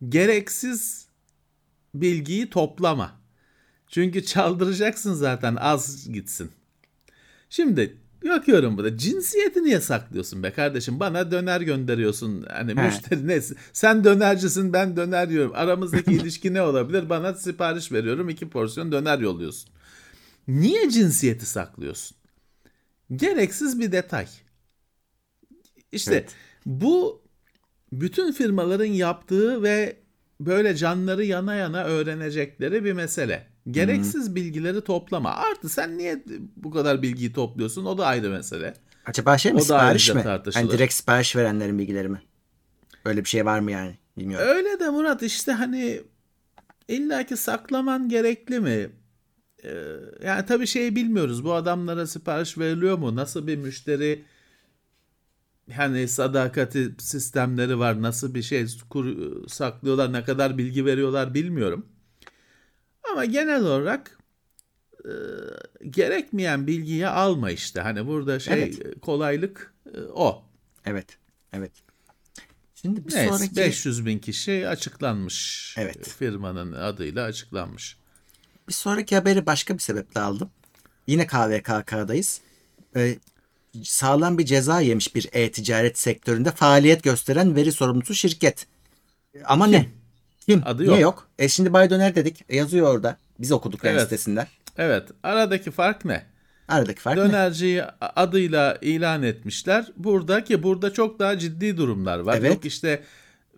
Gereksiz 0.08 1.08
bilgiyi 1.94 2.50
toplama. 2.50 3.20
Çünkü 3.88 4.24
çaldıracaksın 4.24 5.14
zaten 5.14 5.56
az 5.56 6.12
gitsin. 6.12 6.50
Şimdi 7.50 7.96
bakıyorum 8.30 8.76
burada 8.78 8.98
cinsiyeti 8.98 9.64
niye 9.64 9.80
saklıyorsun 9.80 10.42
be 10.42 10.50
kardeşim? 10.52 11.00
Bana 11.00 11.30
döner 11.30 11.60
gönderiyorsun. 11.60 12.42
Hani 12.42 12.76
He. 12.76 12.86
müşteri 12.86 13.26
ne? 13.28 13.40
Sen 13.72 14.04
dönercisin 14.04 14.72
ben 14.72 14.96
döner 14.96 15.28
yiyorum. 15.28 15.52
Aramızdaki 15.54 16.12
ilişki 16.14 16.54
ne 16.54 16.62
olabilir? 16.62 17.08
Bana 17.10 17.34
sipariş 17.34 17.92
veriyorum 17.92 18.28
iki 18.28 18.48
porsiyon 18.50 18.92
döner 18.92 19.18
yolluyorsun. 19.18 19.70
Niye 20.48 20.90
cinsiyeti 20.90 21.46
saklıyorsun? 21.46 22.16
Gereksiz 23.16 23.80
bir 23.80 23.92
detay. 23.92 24.26
İşte 25.92 26.12
Evet. 26.14 26.34
bu 26.66 27.22
bütün 27.92 28.32
firmaların 28.32 28.84
yaptığı 28.84 29.62
ve 29.62 29.96
böyle 30.40 30.76
canları 30.76 31.24
yana 31.24 31.54
yana 31.54 31.84
öğrenecekleri 31.84 32.84
bir 32.84 32.92
mesele. 32.92 33.46
Gereksiz 33.70 34.34
bilgileri 34.34 34.80
toplama. 34.80 35.30
Artı 35.30 35.68
sen 35.68 35.98
niye 35.98 36.24
bu 36.56 36.70
kadar 36.70 37.02
bilgiyi 37.02 37.32
topluyorsun? 37.32 37.84
O 37.84 37.98
da 37.98 38.06
ayrı 38.06 38.30
mesele. 38.30 38.74
Acaba 39.06 39.38
şey 39.38 39.52
mi 39.52 39.58
O 39.58 39.60
sipariş 39.60 40.14
mi? 40.14 40.22
tartışılır. 40.22 40.62
Hani 40.64 40.72
direkt 40.72 40.94
sipariş 40.94 41.36
verenlerin 41.36 41.78
bilgileri 41.78 42.08
mi? 42.08 42.22
Öyle 43.04 43.24
bir 43.24 43.28
şey 43.28 43.46
var 43.46 43.60
mı 43.60 43.70
yani? 43.70 43.98
Bilmiyorum. 44.18 44.48
Öyle 44.48 44.80
de 44.80 44.88
Murat 44.90 45.22
işte 45.22 45.52
hani 45.52 46.00
illaki 46.88 47.36
saklaman 47.36 48.08
gerekli 48.08 48.60
mi? 48.60 48.90
e, 49.64 49.70
yani 50.24 50.46
tabii 50.46 50.66
şeyi 50.66 50.96
bilmiyoruz. 50.96 51.44
Bu 51.44 51.52
adamlara 51.54 52.06
sipariş 52.06 52.58
veriliyor 52.58 52.98
mu? 52.98 53.16
Nasıl 53.16 53.46
bir 53.46 53.56
müşteri 53.56 54.24
hani 55.72 56.08
sadakati 56.08 56.94
sistemleri 56.98 57.78
var. 57.78 58.02
Nasıl 58.02 58.34
bir 58.34 58.42
şey 58.42 58.66
kur, 58.90 59.06
saklıyorlar, 59.48 60.12
ne 60.12 60.24
kadar 60.24 60.58
bilgi 60.58 60.86
veriyorlar 60.86 61.34
bilmiyorum. 61.34 61.86
Ama 63.12 63.24
genel 63.24 63.62
olarak 63.62 64.18
e, 65.04 65.12
gerekmeyen 65.90 66.66
bilgiyi 66.66 67.08
alma 67.08 67.50
işte. 67.50 67.80
Hani 67.80 68.06
burada 68.06 68.40
şey 68.40 68.54
Evet. 68.54 69.00
kolaylık 69.02 69.74
e, 69.94 70.00
o. 70.00 70.44
Evet. 70.84 71.18
Evet. 71.52 71.72
Şimdi 72.74 73.06
bir 73.08 73.14
Neyse 73.14 73.28
sonraki 73.28 73.56
500 73.56 74.06
bin 74.06 74.18
kişi 74.18 74.68
açıklanmış. 74.68 75.74
Evet. 75.78 76.08
Firmanın 76.08 76.72
adıyla 76.72 77.24
açıklanmış. 77.24 77.96
bir 78.68 78.72
sonraki 78.72 79.16
haberi 79.16 79.46
başka 79.46 79.74
bir 79.74 79.78
sebeple 79.78 80.20
aldım. 80.20 80.50
Yine 81.06 81.26
KVKK'dayız. 81.26 82.40
Ee, 82.96 83.18
sağlam 83.82 84.38
bir 84.38 84.44
ceza 84.44 84.80
yemiş 84.80 85.14
bir 85.14 85.28
e-ticaret 85.32 85.98
sektöründe 85.98 86.50
faaliyet 86.50 87.02
gösteren 87.02 87.56
veri 87.56 87.72
sorumlusu 87.72 88.14
şirket. 88.14 88.66
Ama 89.44 89.66
ne? 89.66 89.86
Kim? 90.46 90.62
Adı 90.64 90.82
Niye 90.82 90.90
yok. 90.92 91.00
yok? 91.00 91.28
E 91.38 91.48
şimdi 91.48 91.72
Bay 91.72 91.90
Döner 91.90 92.14
dedik. 92.14 92.44
E, 92.48 92.56
yazıyor 92.56 92.94
orada. 92.94 93.16
Biz 93.38 93.52
okuduk 93.52 93.80
Evet. 93.84 94.02
sitesinden. 94.02 94.46
Evet 94.78 95.08
aradaki 95.22 95.70
fark 95.70 96.04
ne? 96.04 96.26
Aradaki 96.68 97.00
fark 97.00 97.16
ne? 97.18 97.22
Dönerciyi 97.24 97.82
adıyla 98.00 98.78
ilan 98.80 99.22
etmişler. 99.22 99.86
Burada 99.96 100.44
ki 100.44 100.62
burada 100.62 100.92
çok 100.92 101.18
daha 101.18 101.38
ciddi 101.38 101.76
durumlar 101.76 102.18
var. 102.18 102.36
Evet. 102.38 102.50
Yok 102.54 102.64
işte 102.64 103.02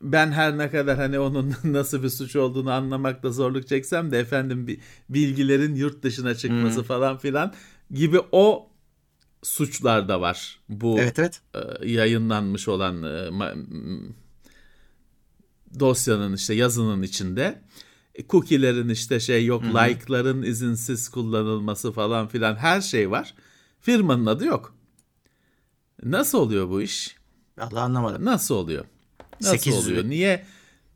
ben 0.03 0.33
her 0.33 0.59
ne 0.59 0.71
kadar 0.71 0.97
hani 0.97 1.19
onun 1.19 1.55
nasıl 1.65 2.03
bir 2.03 2.09
suç 2.09 2.37
olduğunu 2.37 2.73
anlamakta 2.73 3.31
zorluk 3.31 3.69
çeksem 3.69 4.13
de 4.13 4.19
efendim 4.19 4.67
bi- 4.67 4.81
bilgilerin 5.09 5.75
yurt 5.75 6.03
dışına 6.03 6.35
çıkması 6.35 6.83
falan 6.83 7.19
filan 7.19 7.53
gibi 7.91 8.21
o 8.33 8.69
suçlar 9.47 10.09
da 10.09 10.21
var. 10.21 10.59
Bu 10.69 10.99
Evet 11.01 11.19
evet. 11.19 11.41
e, 11.55 11.89
yayınlanmış 11.91 12.69
olan 12.69 13.03
e, 13.03 13.07
ma- 13.07 14.13
dosyanın 15.81 16.35
işte 16.35 16.55
yazının 16.55 17.03
içinde 17.03 17.63
E, 18.15 18.27
cookie'lerin 18.27 18.89
işte 18.89 19.21
şey 19.21 19.47
yok 19.47 19.65
like'ların 19.65 20.43
izinsiz 20.43 21.09
kullanılması 21.09 21.93
falan 21.93 22.29
filan 22.29 22.57
her 22.57 22.81
şey 22.81 23.11
var. 23.11 23.35
Firmanın 23.81 24.27
adı 24.27 24.45
yok. 24.45 24.75
Nasıl 26.03 26.39
oluyor 26.39 26.69
bu 26.69 26.83
iş? 26.83 27.17
Allah 27.59 27.81
anlamadım. 27.81 28.25
Nasıl 28.25 28.55
oluyor? 28.55 28.85
Nasıl 29.41 29.53
800 29.59 29.87
oluyor? 29.87 30.05
Niye 30.05 30.47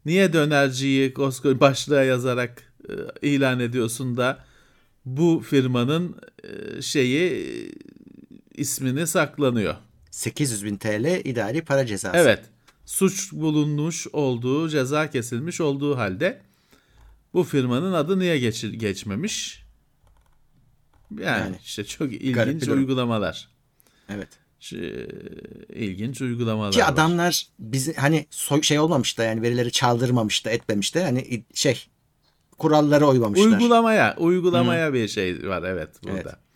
niye 0.04 0.32
dönerciyi 0.32 1.14
koskoca 1.14 1.60
başlığa 1.60 2.02
yazarak 2.02 2.72
e, 3.22 3.28
ilan 3.28 3.60
ediyorsun 3.60 4.16
da 4.16 4.44
bu 5.04 5.42
firmanın 5.46 6.16
e, 6.44 6.82
şeyi 6.82 7.72
ismini 8.60 9.06
saklanıyor? 9.06 9.74
800 10.10 10.64
bin 10.64 10.76
TL 10.76 11.26
idari 11.26 11.62
para 11.62 11.86
cezası. 11.86 12.16
Evet. 12.16 12.40
Suç 12.84 13.32
bulunmuş 13.32 14.06
olduğu, 14.12 14.68
ceza 14.68 15.10
kesilmiş 15.10 15.60
olduğu 15.60 15.96
halde 15.96 16.40
bu 17.34 17.44
firmanın 17.44 17.92
adı 17.92 18.18
niye 18.18 18.38
geçir, 18.38 18.72
geçmemiş? 18.72 19.64
Yani, 21.18 21.40
Yani, 21.40 21.56
işte 21.64 21.84
çok 21.84 22.12
ilginç 22.12 22.68
uygulamalar. 22.68 23.48
Evet. 24.08 24.28
İlginç 25.74 26.20
uygulamalar 26.20 26.72
Ki 26.72 26.80
var. 26.80 26.88
adamlar 26.88 27.46
bizi 27.58 27.94
hani 27.94 28.26
soy, 28.30 28.62
şey 28.62 28.78
olmamış 28.78 29.18
da 29.18 29.24
yani 29.24 29.42
verileri 29.42 29.72
çaldırmamış 29.72 30.44
da 30.44 30.50
etmemiş 30.50 30.94
de 30.94 31.02
hani 31.02 31.44
şey 31.54 31.86
kurallara 32.58 33.08
uymamışlar. 33.08 33.46
Uygulamaya, 33.46 34.16
uygulamaya 34.18 34.94
bir 34.94 35.08
şey 35.08 35.48
var 35.48 35.62
evet 35.62 35.90
burada. 36.02 36.14
Evet. 36.14 36.49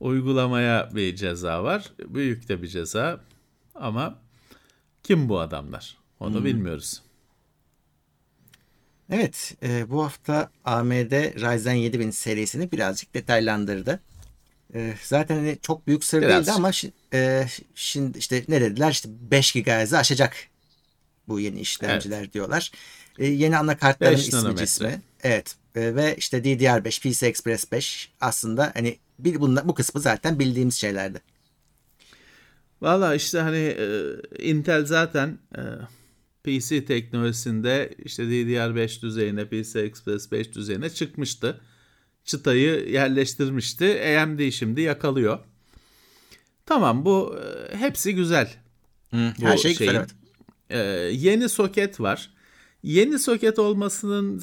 Uygulamaya 0.00 0.90
bir 0.94 1.16
ceza 1.16 1.64
var. 1.64 1.92
Büyük 1.98 2.48
de 2.48 2.62
bir 2.62 2.68
ceza. 2.68 3.20
Ama 3.74 4.18
kim 5.02 5.28
bu 5.28 5.40
adamlar? 5.40 5.96
Onu 6.20 6.44
bilmiyoruz. 6.44 7.02
Evet, 9.10 9.54
e, 9.62 9.90
bu 9.90 10.04
hafta 10.04 10.50
AMD 10.64 11.12
Ryzen 11.12 11.74
7000 11.74 12.10
serisini 12.10 12.72
birazcık 12.72 13.14
detaylandırdı. 13.14 14.00
E, 14.74 14.94
zaten 15.02 15.36
hani 15.36 15.58
çok 15.62 15.86
büyük 15.86 16.04
sır 16.04 16.22
Birazcık. 16.22 16.36
değildi 16.36 16.52
ama 16.52 16.70
e, 17.14 17.46
şimdi 17.74 18.18
işte 18.18 18.44
ne 18.48 18.60
dediler? 18.60 18.90
İşte 18.90 19.08
5 19.30 19.52
GHz'i 19.52 19.96
aşacak 19.96 20.36
bu 21.28 21.40
yeni 21.40 21.60
işlemciler 21.60 22.32
diyorlar. 22.32 22.70
E, 23.18 23.26
yeni 23.26 23.58
anakartların 23.58 24.16
ismi 24.16 24.56
cismi. 24.56 25.02
Evet. 25.22 25.56
E, 25.76 25.94
ve 25.94 26.16
işte 26.16 26.38
DDR5, 26.38 27.00
PCI 27.00 27.26
Express 27.26 27.72
5 27.72 28.12
aslında 28.20 28.72
hani 28.74 28.98
bir 29.18 29.40
bunla, 29.40 29.68
bu 29.68 29.74
kısmı 29.74 30.00
zaten 30.00 30.38
bildiğimiz 30.38 30.74
şeylerdi. 30.74 31.20
Valla 32.82 33.14
işte 33.14 33.38
hani 33.38 33.56
e, 33.78 34.16
Intel 34.38 34.86
zaten 34.86 35.38
e, 35.56 35.62
PC 36.44 36.84
teknolojisinde 36.84 37.94
işte 38.04 38.22
DDR5 38.22 39.02
düzeyine, 39.02 39.44
PCI 39.48 39.78
Express 39.78 40.32
5 40.32 40.54
düzeyine 40.54 40.90
çıkmıştı. 40.90 41.60
Çıtayı 42.24 42.88
yerleştirmişti. 42.88 44.18
AMD 44.22 44.50
şimdi 44.50 44.80
yakalıyor. 44.80 45.38
Tamam 46.66 47.04
bu 47.04 47.36
e, 47.38 47.76
hepsi 47.76 48.14
güzel. 48.14 48.54
Bu 49.12 49.18
Her 49.46 49.56
şey 49.56 49.70
güzel 49.70 49.86
şeyin. 49.86 49.98
evet. 49.98 50.10
Ee, 50.70 50.78
yeni 51.12 51.48
soket 51.48 52.00
var. 52.00 52.30
Yeni 52.82 53.18
soket 53.18 53.58
olmasının 53.58 54.42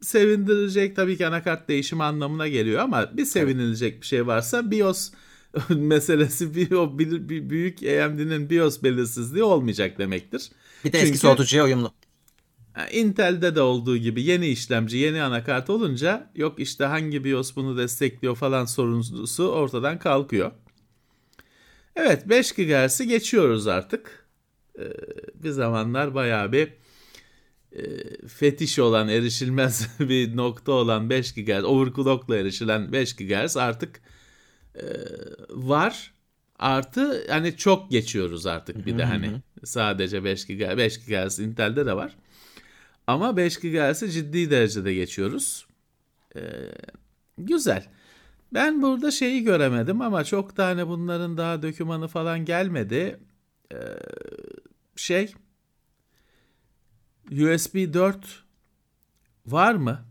sevindirecek 0.00 0.96
tabii 0.96 1.16
ki 1.16 1.26
anakart 1.26 1.68
değişimi 1.68 2.04
anlamına 2.04 2.48
geliyor 2.48 2.80
ama 2.80 3.16
bir 3.16 3.24
sevinilecek 3.24 4.00
bir 4.00 4.06
şey 4.06 4.26
varsa 4.26 4.70
BIOS 4.70 5.10
meselesi 5.68 6.54
bir 6.54 7.50
büyük 7.50 7.82
AMD'nin 7.82 8.50
BIOS 8.50 8.82
belirsizliği 8.82 9.44
olmayacak 9.44 9.98
demektir. 9.98 10.50
Bir 10.84 10.92
de 10.92 10.98
eski 10.98 11.18
soğutucuya 11.18 11.64
uyumlu. 11.64 11.92
Intel'de 12.92 13.54
de 13.54 13.60
olduğu 13.60 13.96
gibi 13.96 14.22
yeni 14.22 14.46
işlemci, 14.46 14.96
yeni 14.96 15.22
anakart 15.22 15.70
olunca 15.70 16.30
yok 16.34 16.60
işte 16.60 16.84
hangi 16.84 17.24
BIOS 17.24 17.56
bunu 17.56 17.78
destekliyor 17.78 18.36
falan 18.36 18.64
sorunusu 18.64 19.48
ortadan 19.48 19.98
kalkıyor. 19.98 20.52
Evet 21.96 22.28
5 22.28 22.52
GHz'i 22.52 23.08
geçiyoruz 23.08 23.66
artık. 23.66 24.26
Ee, 24.78 24.82
bir 25.34 25.50
zamanlar 25.50 26.14
bayağı 26.14 26.52
bir 26.52 26.68
fetiş 28.28 28.78
olan, 28.78 29.08
erişilmez 29.08 29.88
bir 30.00 30.36
nokta 30.36 30.72
olan 30.72 31.10
5 31.10 31.34
GHz, 31.34 31.64
overclockla 31.64 32.36
erişilen 32.36 32.92
5 32.92 33.16
GHz 33.16 33.56
artık 33.56 34.00
e, 34.74 34.84
var. 35.50 36.14
Artı 36.58 37.26
hani 37.30 37.56
çok 37.56 37.90
geçiyoruz 37.90 38.46
artık 38.46 38.86
bir 38.86 38.98
de 38.98 39.04
hani 39.04 39.42
sadece 39.64 40.24
5 40.24 40.46
GHz, 40.46 40.76
5 40.76 41.06
GHz 41.06 41.38
Intel'de 41.38 41.86
de 41.86 41.96
var. 41.96 42.16
Ama 43.06 43.36
5 43.36 43.56
GHz'i 43.56 44.10
ciddi 44.10 44.50
derecede 44.50 44.94
geçiyoruz. 44.94 45.66
Ee, 46.36 46.40
güzel. 47.38 47.86
Ben 48.54 48.82
burada 48.82 49.10
şeyi 49.10 49.44
göremedim 49.44 50.00
ama 50.00 50.24
çok 50.24 50.56
da 50.56 50.66
hani 50.66 50.88
bunların 50.88 51.36
daha 51.36 51.62
dökümanı 51.62 52.08
falan 52.08 52.44
gelmedi. 52.44 53.20
Ee, 53.72 53.76
şey 54.96 55.32
USB 57.30 57.94
4 57.94 58.44
var 59.46 59.74
mı? 59.74 60.04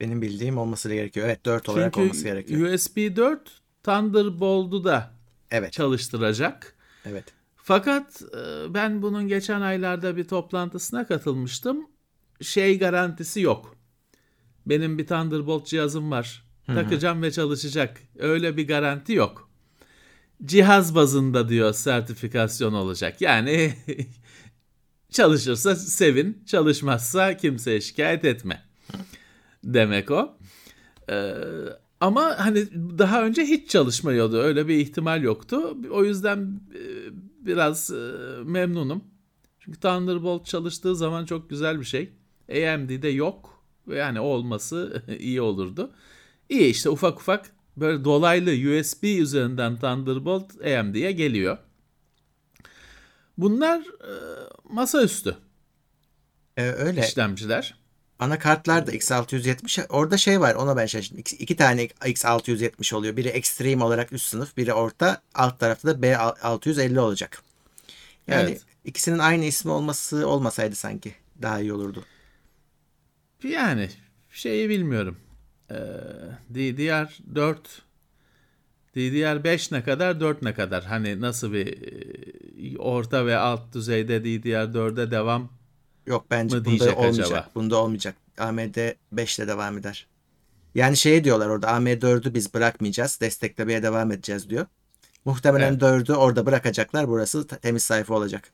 Benim 0.00 0.22
bildiğim 0.22 0.58
olması 0.58 0.94
gerekiyor. 0.94 1.26
Evet 1.26 1.44
4 1.46 1.68
olarak 1.68 1.94
Çünkü 1.94 2.00
olması 2.08 2.24
gerekiyor. 2.24 2.72
USB 2.72 2.96
4 3.16 3.60
Thunderbolt'u 3.82 4.84
da 4.84 5.10
Evet. 5.50 5.72
çalıştıracak. 5.72 6.76
Evet. 7.04 7.24
Fakat 7.56 8.22
e, 8.22 8.74
ben 8.74 9.02
bunun 9.02 9.28
geçen 9.28 9.60
aylarda 9.60 10.16
bir 10.16 10.24
toplantısına 10.24 11.06
katılmıştım. 11.06 11.86
Şey 12.40 12.78
garantisi 12.78 13.40
yok. 13.40 13.76
Benim 14.66 14.98
bir 14.98 15.06
Thunderbolt 15.06 15.66
cihazım 15.66 16.10
var. 16.10 16.44
Takacağım 16.66 17.22
ve 17.22 17.30
çalışacak. 17.30 18.00
Öyle 18.18 18.56
bir 18.56 18.68
garanti 18.68 19.12
yok. 19.12 19.50
Cihaz 20.44 20.94
bazında 20.94 21.48
diyor 21.48 21.72
sertifikasyon 21.72 22.72
olacak. 22.72 23.20
Yani 23.20 23.74
çalışırsa 25.12 25.76
sevin, 25.76 26.42
çalışmazsa 26.46 27.36
kimseye 27.36 27.80
şikayet 27.80 28.24
etme. 28.24 28.62
Demek 29.64 30.10
o. 30.10 30.36
Ee, 31.10 31.34
ama 32.00 32.34
hani 32.38 32.66
daha 32.98 33.24
önce 33.24 33.42
hiç 33.42 33.70
çalışmıyordu. 33.70 34.36
Öyle 34.36 34.68
bir 34.68 34.74
ihtimal 34.74 35.22
yoktu. 35.22 35.76
O 35.90 36.04
yüzden 36.04 36.60
e, 36.74 36.80
biraz 37.46 37.90
e, 37.90 38.12
memnunum. 38.44 39.04
Çünkü 39.60 39.80
Thunderbolt 39.80 40.46
çalıştığı 40.46 40.96
zaman 40.96 41.24
çok 41.24 41.50
güzel 41.50 41.80
bir 41.80 41.84
şey. 41.84 42.12
AMD'de 42.50 43.08
yok. 43.08 43.64
Yani 43.94 44.20
olması 44.20 45.02
iyi 45.18 45.40
olurdu. 45.40 45.90
İyi 46.48 46.70
işte 46.70 46.90
ufak 46.90 47.20
ufak 47.20 47.50
böyle 47.76 48.04
dolaylı 48.04 48.50
USB 48.50 49.04
üzerinden 49.04 49.76
Thunderbolt 49.76 50.66
AMD'ye 50.66 51.12
geliyor. 51.12 51.58
Bunlar 53.38 53.80
e, 53.80 54.12
masaüstü 54.68 55.36
Ee, 56.56 56.62
öyle. 56.62 57.00
işlemciler. 57.06 57.78
Anakartlar 58.18 58.86
da 58.86 58.92
X670 58.92 59.86
orada 59.88 60.16
şey 60.16 60.40
var 60.40 60.54
ona 60.54 60.76
ben 60.76 60.86
şaşırdım. 60.86 61.18
İki, 61.18 61.36
iki 61.36 61.56
tane 61.56 61.84
X670 61.84 62.94
oluyor. 62.94 63.16
Biri 63.16 63.28
Extreme 63.28 63.84
olarak 63.84 64.12
üst 64.12 64.26
sınıf, 64.26 64.56
biri 64.56 64.72
orta. 64.72 65.22
Alt 65.34 65.60
tarafta 65.60 65.88
da 65.88 66.06
B650 66.06 66.98
olacak. 66.98 67.42
Yani 68.26 68.50
Evet. 68.50 68.62
ikisinin 68.84 69.18
aynı 69.18 69.44
ismi 69.44 69.70
olması 69.70 70.28
olmasaydı 70.28 70.74
sanki 70.74 71.14
daha 71.42 71.60
iyi 71.60 71.72
olurdu. 71.72 72.04
Yani 73.44 73.90
şeyi 74.30 74.68
bilmiyorum. 74.68 75.16
Ee, 75.70 75.74
DDR4 76.54 77.56
DDR5 78.98 79.74
ne 79.74 79.82
kadar 79.84 80.20
4 80.20 80.42
ne 80.42 80.54
kadar 80.54 80.84
hani 80.84 81.20
nasıl 81.20 81.52
bir 81.52 81.66
e, 82.74 82.78
orta 82.78 83.26
ve 83.26 83.36
alt 83.36 83.74
düzeyde 83.74 84.16
DDR4'e 84.16 85.10
devam 85.10 85.48
Yok 86.06 86.26
bence 86.30 86.56
Mı 86.56 86.64
bunda 86.64 86.70
diyecek 86.70 86.98
olmayacak. 86.98 87.26
acaba? 87.26 87.50
Bunda 87.54 87.76
olmayacak. 87.76 88.16
AMD 88.38 88.76
5 89.12 89.38
ile 89.38 89.48
devam 89.48 89.78
eder. 89.78 90.06
Yani 90.74 90.96
şey 90.96 91.24
diyorlar 91.24 91.48
orada 91.48 91.66
AM4'ü 91.66 92.34
biz 92.34 92.54
bırakmayacağız. 92.54 93.20
Desteklemeye 93.20 93.82
devam 93.82 94.12
edeceğiz 94.12 94.50
diyor. 94.50 94.66
Muhtemelen 95.24 95.70
Evet. 95.72 95.82
4'ü 95.82 96.14
orada 96.14 96.46
bırakacaklar. 96.46 97.08
Burası 97.08 97.46
temiz 97.46 97.82
sayfa 97.82 98.14
olacak. 98.14 98.52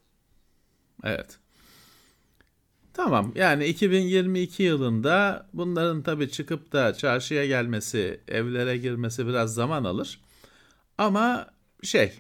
Evet. 1.04 1.38
Tamam 2.94 3.32
yani 3.34 3.66
2022 3.66 4.62
yılında 4.62 5.46
bunların 5.52 6.02
tabii 6.02 6.30
çıkıp 6.30 6.72
da 6.72 6.94
çarşıya 6.94 7.46
gelmesi, 7.46 8.20
evlere 8.28 8.76
girmesi 8.76 9.26
biraz 9.26 9.54
zaman 9.54 9.84
alır. 9.84 10.20
Ama 10.98 11.50
şey 11.82 12.12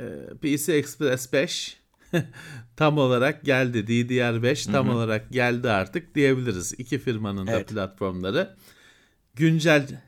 e, 0.00 0.04
PC 0.42 0.72
Express 0.72 1.32
5 1.32 1.80
tam 2.76 2.98
olarak 2.98 3.44
geldi. 3.44 3.78
DDR5 3.78 4.72
tam 4.72 4.88
olarak 4.88 5.32
geldi 5.32 5.70
artık 5.70 6.14
diyebiliriz. 6.14 6.74
İki 6.78 6.98
firmanın 6.98 7.46
da 7.46 7.50
Evet. 7.50 7.68
platformları. 7.68 8.56
Güncel 9.34 10.02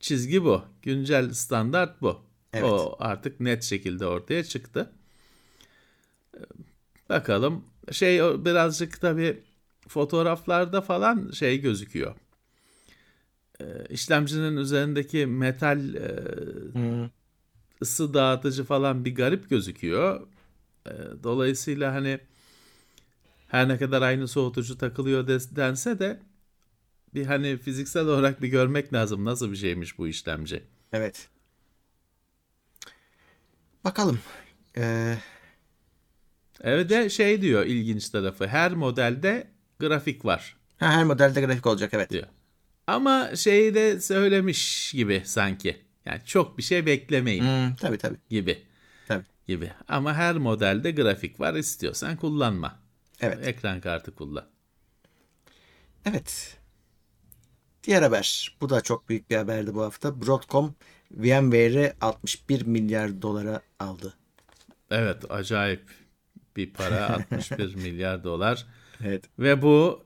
çizgi 0.00 0.44
bu. 0.44 0.62
Güncel 0.82 1.32
standart 1.32 2.02
bu. 2.02 2.20
Evet. 2.52 2.64
O 2.64 2.96
artık 2.98 3.40
net 3.40 3.62
şekilde 3.62 4.06
ortaya 4.06 4.44
çıktı. 4.44 4.92
Bakalım 7.08 7.64
şey 7.92 8.18
birazcık 8.20 9.00
tabii 9.00 9.42
fotoğraflarda 9.88 10.80
falan 10.80 11.30
şey 11.30 11.60
gözüküyor. 11.60 12.14
Ee, 13.60 13.64
işlemcinin 13.90 14.56
üzerindeki 14.56 15.26
metal 15.26 15.94
e, 15.94 16.24
ısı 17.82 18.14
dağıtıcı 18.14 18.64
falan 18.64 19.04
bir 19.04 19.14
garip 19.14 19.50
gözüküyor. 19.50 20.26
Ee, 20.86 20.90
dolayısıyla 21.22 21.94
hani 21.94 22.20
her 23.48 23.68
ne 23.68 23.78
kadar 23.78 24.02
aynı 24.02 24.28
soğutucu 24.28 24.78
takılıyor 24.78 25.28
dense 25.28 25.98
de 25.98 26.20
bir 27.14 27.26
hani 27.26 27.58
fiziksel 27.58 28.06
olarak 28.06 28.42
bir 28.42 28.48
görmek 28.48 28.92
lazım 28.92 29.24
nasıl 29.24 29.50
bir 29.52 29.56
şeymiş 29.56 29.98
bu 29.98 30.08
işlemci. 30.08 30.62
Evet. 30.92 31.28
Bakalım. 33.84 34.20
Ee, 34.76 35.18
Evet 36.60 36.90
de 36.90 37.10
şey 37.10 37.42
diyor 37.42 37.66
ilginç 37.66 38.08
tarafı 38.08 38.46
her 38.46 38.72
modelde 38.72 39.46
grafik 39.80 40.24
var. 40.24 40.56
ha, 40.78 40.92
her 40.92 41.04
modelde 41.04 41.40
grafik 41.40 41.66
olacak 41.66 41.94
evet. 41.94 42.10
diyor. 42.10 42.26
Ama 42.86 43.36
şeyi 43.36 43.74
de 43.74 44.00
söylemiş 44.00 44.92
gibi 44.92 45.22
sanki. 45.24 45.89
Yani 46.06 46.20
çok 46.24 46.58
bir 46.58 46.62
şey 46.62 46.86
beklemeyin 46.86 47.42
Hmm, 47.42 47.74
tabii 47.76 47.98
tabii. 47.98 48.16
gibi 48.30 48.62
tabii. 49.06 49.24
gibi. 49.48 49.72
Ama 49.88 50.14
her 50.14 50.36
modelde 50.38 50.90
grafik 50.90 51.40
var 51.40 51.54
istiyorsan 51.54 52.16
kullanma. 52.16 52.78
Evet. 53.20 53.46
Ekran 53.46 53.80
kartı 53.80 54.14
kullan. 54.14 54.46
Evet. 56.04 56.56
Diğer 57.84 58.02
haber. 58.02 58.56
Bu 58.60 58.68
da 58.70 58.80
çok 58.80 59.08
büyük 59.08 59.30
bir 59.30 59.36
haberdi 59.36 59.74
bu 59.74 59.82
hafta. 59.82 60.20
Broadcom 60.20 60.74
VMware'i 61.12 61.92
61 62.00 62.66
milyar 62.66 63.22
dolara 63.22 63.62
aldı. 63.78 64.14
Evet 64.90 65.30
acayip 65.30 65.82
bir 66.56 66.72
para 66.72 67.06
61 67.14 67.74
milyar 67.74 68.24
dolar. 68.24 68.66
Evet. 69.04 69.24
Ve 69.38 69.62
bu 69.62 70.04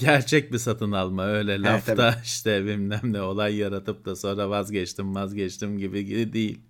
gerçek 0.00 0.52
bir 0.52 0.58
satın 0.58 0.92
alma. 0.92 1.26
Öyle 1.26 1.62
lafta 1.62 1.94
tabii. 1.94 2.16
işte 2.24 2.64
bilmem 2.66 3.00
ne 3.04 3.22
olay 3.22 3.56
yaratıp 3.56 4.04
da 4.04 4.16
sonra 4.16 4.50
vazgeçtim 4.50 5.14
vazgeçtim 5.14 5.78
gibi 5.78 6.04
gibi 6.04 6.32
değil. 6.32 6.60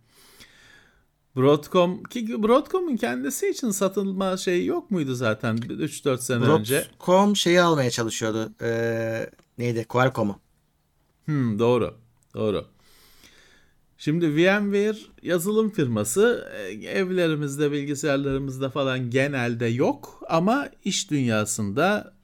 Broadcom 1.37 2.03
ki 2.03 2.43
Broadcom'un 2.43 2.97
kendisi 2.97 3.49
için 3.49 3.71
satılma 3.71 4.37
şeyi 4.37 4.67
yok 4.67 4.91
muydu 4.91 5.15
zaten 5.15 5.57
3-4 5.57 6.19
sene 6.19 6.45
önce? 6.45 6.87
Broadcom 7.01 7.37
şeyi 7.37 7.61
almaya 7.61 7.91
çalışıyordu. 7.91 8.53
Ee, 8.63 9.31
neydi? 9.59 9.85
Qualcomm'u. 9.85 10.41
Hmm, 11.25 11.59
doğru. 11.59 11.95
Doğru. 12.35 12.67
Şimdi 13.99 14.37
VMware 14.37 14.99
yazılım 15.23 15.71
firması 15.71 16.49
e, 16.57 16.89
evlerimizde, 16.89 17.73
bilgisayarlarımızda 17.73 18.71
falan 18.71 19.11
genelde 19.11 19.67
yok 19.67 20.23
ama 20.29 20.69
iş 20.85 21.11
dünyasında 21.11 22.15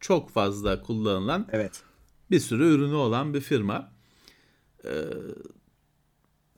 çok 0.00 0.30
fazla 0.30 0.82
kullanılan 0.82 1.48
Evet. 1.52 1.82
bir 2.30 2.40
sürü 2.40 2.64
ürünü 2.74 2.94
olan 2.94 3.34
bir 3.34 3.40
firma. 3.40 3.92
Ee, 4.84 4.90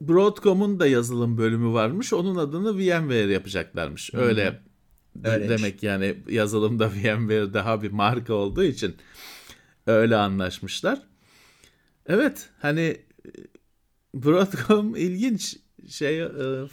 Broadcom'un 0.01 0.79
da 0.79 0.87
yazılım 0.87 1.37
bölümü 1.37 1.73
varmış. 1.73 2.13
Onun 2.13 2.35
adını 2.35 2.77
VMware 2.77 3.33
yapacaklarmış. 3.33 4.13
Öyle 4.13 4.61
de- 5.15 5.29
Öyleymiş. 5.29 5.49
demek 5.49 5.83
yani 5.83 6.15
yazılımda 6.29 6.89
VMware 6.93 7.53
daha 7.53 7.81
bir 7.81 7.91
marka 7.91 8.33
olduğu 8.33 8.63
için 8.63 8.95
öyle 9.87 10.15
anlaşmışlar. 10.15 11.01
Evet 12.05 12.49
hani 12.61 12.81
e, 12.81 13.29
Broadcom 14.13 14.95
ilginç 14.95 15.57
şey 15.89 16.27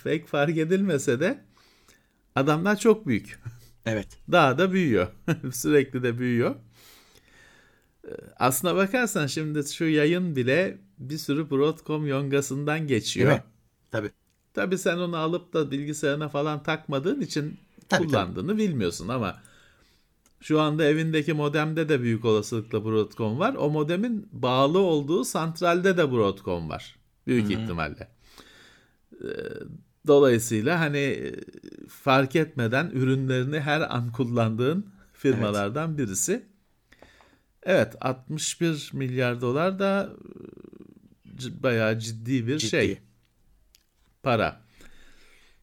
pek 0.04 0.26
fark 0.26 0.56
edilmese 0.58 1.20
de 1.20 1.44
adamlar 2.34 2.76
çok 2.78 3.06
büyük. 3.06 3.38
Evet. 3.86 4.08
Daha 4.32 4.58
da 4.58 4.72
büyüyor. 4.72 5.08
Sürekli 5.52 6.02
de 6.02 6.18
büyüyor. 6.18 6.54
Ee, 8.04 8.10
Aslına 8.38 8.76
bakarsan 8.76 9.26
şimdi 9.26 9.72
şu 9.72 9.84
yayın 9.84 10.36
bile 10.36 10.78
bir 10.98 11.18
sürü 11.18 11.50
Broadcom 11.50 12.06
yongasından 12.06 12.86
geçiyor. 12.86 13.30
Değil 13.30 13.38
mi? 13.40 13.44
Tabii. 13.90 14.10
Tabii 14.54 14.78
sen 14.78 14.96
onu 14.96 15.16
alıp 15.16 15.52
da 15.52 15.70
bilgisayarına 15.70 16.28
falan 16.28 16.62
takmadığın 16.62 17.20
için 17.20 17.58
Tabii, 17.88 18.06
kullandığını 18.06 18.58
bilmiyorsun 18.58 19.08
ama 19.08 19.42
şu 20.40 20.60
anda 20.60 20.84
evindeki 20.84 21.32
modemde 21.32 21.88
de 21.88 22.00
büyük 22.02 22.24
olasılıkla 22.24 22.84
Broadcom 22.84 23.38
var. 23.38 23.54
O 23.54 23.70
modemin 23.70 24.28
bağlı 24.32 24.78
olduğu 24.78 25.24
santralde 25.24 25.96
de 25.96 26.10
Broadcom 26.10 26.68
var. 26.68 26.96
Büyük 27.26 27.50
ihtimalle. 27.50 28.08
Dolayısıyla 30.06 30.80
hani 30.80 30.98
e, 30.98 31.34
fark 31.88 32.36
etmeden 32.36 32.90
ürünlerini 32.90 33.60
her 33.60 33.96
an 33.96 34.12
kullandığın 34.12 34.86
firmalardan 35.12 35.98
birisi. 35.98 36.46
Evet 37.62 37.96
61 38.00 38.90
milyar 38.92 39.40
dolar 39.40 39.78
da 39.78 40.12
e, 41.46 41.62
bayağı 41.62 41.98
ciddi 41.98 42.46
bir 42.46 42.58
Ciddi. 42.58 42.70
şey 42.70 42.98
para. 44.22 44.60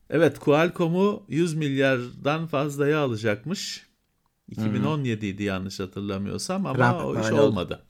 Evet 0.09 0.39
Qualcomm'u 0.39 1.23
100 1.29 1.53
milyardan 1.53 2.47
fazlaya 2.47 2.99
alacakmış. 2.99 3.87
2017 4.49 5.25
idi 5.25 5.43
yanlış 5.43 5.79
hatırlamıyorsam 5.79 6.65
ama 6.65 6.91
Trump 6.97 7.05
o 7.05 7.15
iş 7.15 7.21
mani 7.21 7.33
oldu. 7.33 7.41
olmadı. 7.41 7.85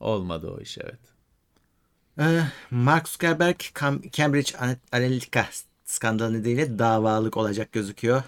Olmadı 0.00 0.48
o 0.50 0.60
iş 0.60 0.78
evet. 0.78 0.98
Ee, 2.18 2.42
Mark 2.70 3.08
Zuckerberg 3.08 3.60
Cam- 3.60 4.10
Cambridge 4.12 4.52
Analytica 4.92 5.46
skandalı 5.90 6.32
nedeniyle 6.32 6.78
davalık 6.78 7.36
olacak 7.36 7.72
gözüküyor. 7.72 8.22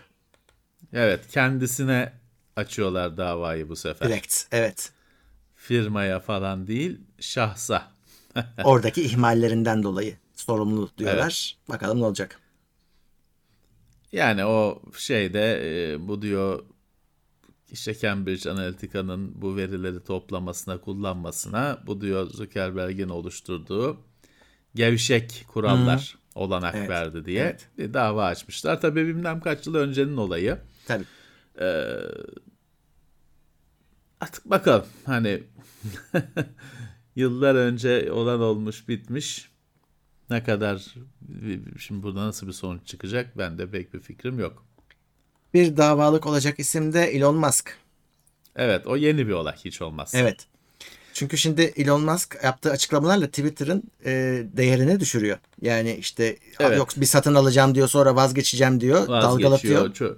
Evet 0.92 1.28
kendisine 1.28 2.12
açıyorlar 2.56 3.16
davayı 3.16 3.68
bu 3.68 3.76
sefer. 3.76 4.08
Direkt. 4.08 4.44
Evet. 4.52 4.92
Firmaya 5.56 6.20
falan 6.20 6.66
değil 6.66 7.00
şahsa. 7.20 7.92
Oradaki 8.64 9.02
ihmallerinden 9.02 9.82
dolayı 9.82 10.16
sorumlu 10.34 10.90
diyorlar. 10.98 11.56
Bakalım 11.68 12.00
ne 12.00 12.04
olacak. 12.04 12.40
Yani 14.12 14.44
o 14.44 14.82
şeyde 14.96 15.60
e, 15.64 16.08
bu 16.08 16.22
diyor 16.22 16.64
işte 17.70 17.94
Cambridge 17.94 18.50
Analytica'nın 18.50 19.42
bu 19.42 19.56
verileri 19.56 20.04
toplamasına 20.04 20.80
kullanmasına 20.80 21.78
bu 21.86 22.00
diyor 22.00 22.26
Zuckerberg'in 22.26 23.08
oluşturduğu 23.08 24.00
gevşek 24.74 25.44
kurallar 25.48 26.21
olanak 26.34 26.74
Evet, 26.74 26.88
verdi 26.88 27.24
diye 27.24 27.42
evet. 27.42 27.68
bir 27.78 27.94
dava 27.94 28.24
açmışlar. 28.24 28.80
Tabii 28.80 29.06
bilmem 29.06 29.40
kaç 29.40 29.66
yıl 29.66 29.74
öncenin 29.74 30.16
olayı. 30.16 30.58
Tabii. 30.86 31.04
Artık 34.20 34.44
bakalım 34.50 34.86
hani 35.06 35.42
yıllar 37.16 37.54
önce 37.54 38.12
olan 38.12 38.40
olmuş 38.40 38.88
bitmiş 38.88 39.50
ne 40.30 40.44
kadar 40.44 40.94
şimdi 41.78 42.02
burada 42.02 42.26
nasıl 42.26 42.46
bir 42.46 42.52
sonuç 42.52 42.86
çıkacak 42.86 43.38
ben 43.38 43.58
de 43.58 43.70
pek 43.70 43.94
bir 43.94 44.00
fikrim 44.00 44.38
yok. 44.38 44.66
Bir 45.54 45.76
davalık 45.76 46.26
olacak 46.26 46.58
isim 46.58 46.92
de 46.92 47.04
Elon 47.04 47.36
Musk. 47.36 47.78
Evet 48.56 48.86
o 48.86 48.96
yeni 48.96 49.26
bir 49.26 49.32
olay 49.32 49.56
hiç 49.64 49.82
olmaz. 49.82 50.12
Evet. 50.14 50.46
Çünkü 51.12 51.38
şimdi 51.38 51.62
Elon 51.62 52.04
Musk 52.04 52.36
yaptığı 52.44 52.70
açıklamalarla 52.70 53.26
Twitter'ın 53.26 53.82
e, 54.04 54.10
değerini 54.52 55.00
düşürüyor. 55.00 55.38
Yani 55.62 55.94
işte 55.94 56.36
Evet. 56.60 56.78
yok 56.78 56.88
bir 56.96 57.06
satın 57.06 57.34
alacağım 57.34 57.74
diyor 57.74 57.88
sonra 57.88 58.16
vazgeçeceğim 58.16 58.80
diyor. 58.80 59.08
Dalgalatıyor. 59.08 59.80
Vazgeçiyor. 59.80 60.10
Ço- 60.12 60.16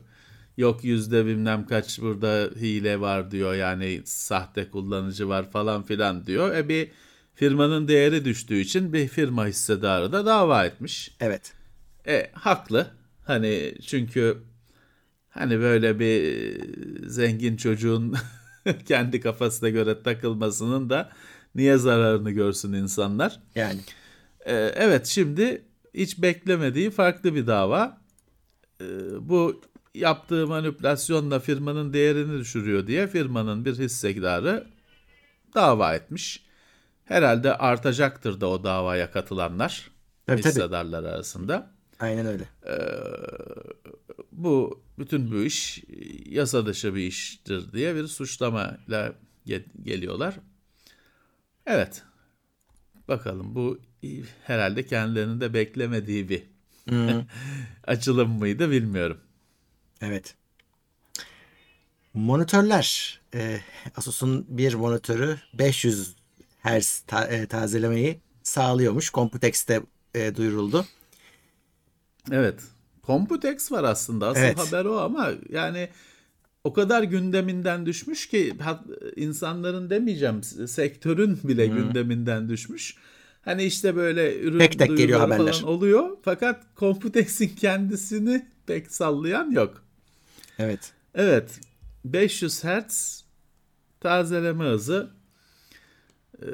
Yok 0.57 0.85
yüzde 0.85 1.27
bilmem 1.27 1.67
kaç 1.67 2.01
burada 2.01 2.51
hile 2.61 3.01
var 3.01 3.31
diyor 3.31 3.55
yani 3.55 4.03
sahte 4.05 4.71
kullanıcı 4.71 5.29
var 5.29 5.51
falan 5.51 5.83
filan 5.83 6.27
diyor. 6.27 6.55
E 6.57 6.69
bir 6.69 6.91
firmanın 7.35 7.89
değeri 7.89 8.25
düştüğü 8.25 8.57
için 8.61 8.93
bir 8.93 9.09
firma 9.09 9.47
hissedarı 9.47 10.13
da 10.13 10.27
dava 10.27 10.65
etmiş. 10.65 11.17
Evet. 11.21 11.53
E 12.07 12.31
haklı. 12.33 12.87
Hani 13.25 13.75
çünkü 13.87 14.39
hani 15.31 15.61
böyle 15.61 15.99
bir 15.99 16.55
zengin 17.09 17.57
çocuğun 17.57 18.15
kendi 18.87 19.20
kafasına 19.20 19.68
göre 19.68 20.03
takılmasının 20.03 20.90
da 20.90 21.11
niye 21.55 21.79
zararını 21.79 22.31
görsün 22.31 22.72
insanlar? 22.72 23.40
Yani. 23.55 23.81
E, 24.46 24.55
evet 24.55 25.07
şimdi 25.07 25.62
hiç 25.94 26.22
beklemediği 26.22 26.90
farklı 26.90 27.35
bir 27.35 27.46
dava. 27.46 27.98
E, 28.81 28.85
bu 29.20 29.61
yaptığı 29.94 30.46
manipülasyonla 30.46 31.40
firmanın 31.40 31.92
değerini 31.92 32.38
düşürüyor 32.38 32.87
diye 32.87 33.07
firmanın 33.07 33.64
bir 33.64 33.79
hissedarı 33.79 34.66
dava 35.55 35.94
etmiş. 35.94 36.44
Herhalde 37.05 37.57
artacaktır 37.57 38.40
da 38.40 38.48
o 38.48 38.64
davaya 38.64 39.11
katılanlar 39.11 39.90
Tabii, 40.27 40.40
tabii. 40.40 40.50
hissedarlar 40.50 41.05
arasında. 41.05 41.70
Aynen 42.00 42.27
öyle. 42.27 42.44
bu 44.33 44.84
bütün 44.99 45.31
bu 45.33 45.43
iş 45.43 45.85
yasa 46.27 46.67
dışı 46.67 46.95
bir 46.95 47.07
iştir 47.07 47.73
diye 47.73 47.95
bir 47.95 48.07
suçlamayla 48.07 49.13
ge- 49.47 49.83
geliyorlar. 49.83 50.35
Evet. 51.67 52.03
Bakalım 53.09 53.55
bu 53.55 53.79
herhalde 54.45 54.87
kendilerinin 54.87 55.41
de 55.41 55.55
beklemediği 55.55 56.29
bir 56.29 56.43
açılım 57.87 58.31
mıydı 58.31 58.71
bilmiyorum. 58.71 59.21
Evet. 60.01 60.35
Monitörler. 62.15 63.21
E, 63.35 63.61
Asus'un 63.97 64.47
bir 64.49 64.75
monitörü 64.75 65.39
500 65.55 66.15
Hz 66.65 66.99
ta- 67.07 67.27
e, 67.27 67.47
tazelemeyi 67.47 68.21
sağlıyormuş. 68.43 69.13
Computex'te 69.13 69.81
e, 70.15 70.37
duyuruldu. 70.37 70.87
Evet. 72.33 72.61
Computex 73.07 73.73
var 73.73 73.85
aslında. 73.85 74.27
Asıl 74.29 74.40
Evet. 74.40 74.59
haber 74.59 74.85
o 74.85 74.99
ama 75.01 75.31
yani 75.49 75.88
o 76.64 76.73
kadar 76.73 77.03
gündeminden 77.03 77.87
düşmüş 77.87 78.27
ki 78.29 78.53
insanların 79.17 79.90
demeyeceğim 79.90 80.43
sektörün 80.69 81.38
bile 81.45 81.67
gündeminden 81.67 82.49
düşmüş. 82.49 82.97
Hani 83.43 83.64
işte 83.64 83.97
böyle 83.97 84.40
ürün 84.40 84.59
Tek 84.59 84.79
tek 84.79 84.97
geliyor 84.97 85.21
haberler. 85.21 85.53
falan 85.53 85.62
oluyor. 85.69 86.17
Fakat 86.23 86.62
Computex'in 86.77 87.49
kendisini 87.49 88.47
pek 88.67 88.93
sallayan 88.93 89.51
yok. 89.51 89.83
Evet. 90.59 90.93
Evet. 91.14 91.61
500 92.05 92.64
Hz 92.64 93.25
tazeleme 94.01 94.64
hızı 94.64 95.11
Ee, 96.43 96.47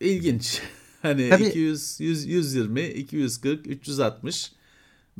ilginç. 0.00 0.62
Hani 1.02 1.28
Tabii. 1.30 1.48
200 1.48 2.00
100, 2.00 2.26
120, 2.26 2.86
240, 2.86 3.66
360 3.66 4.52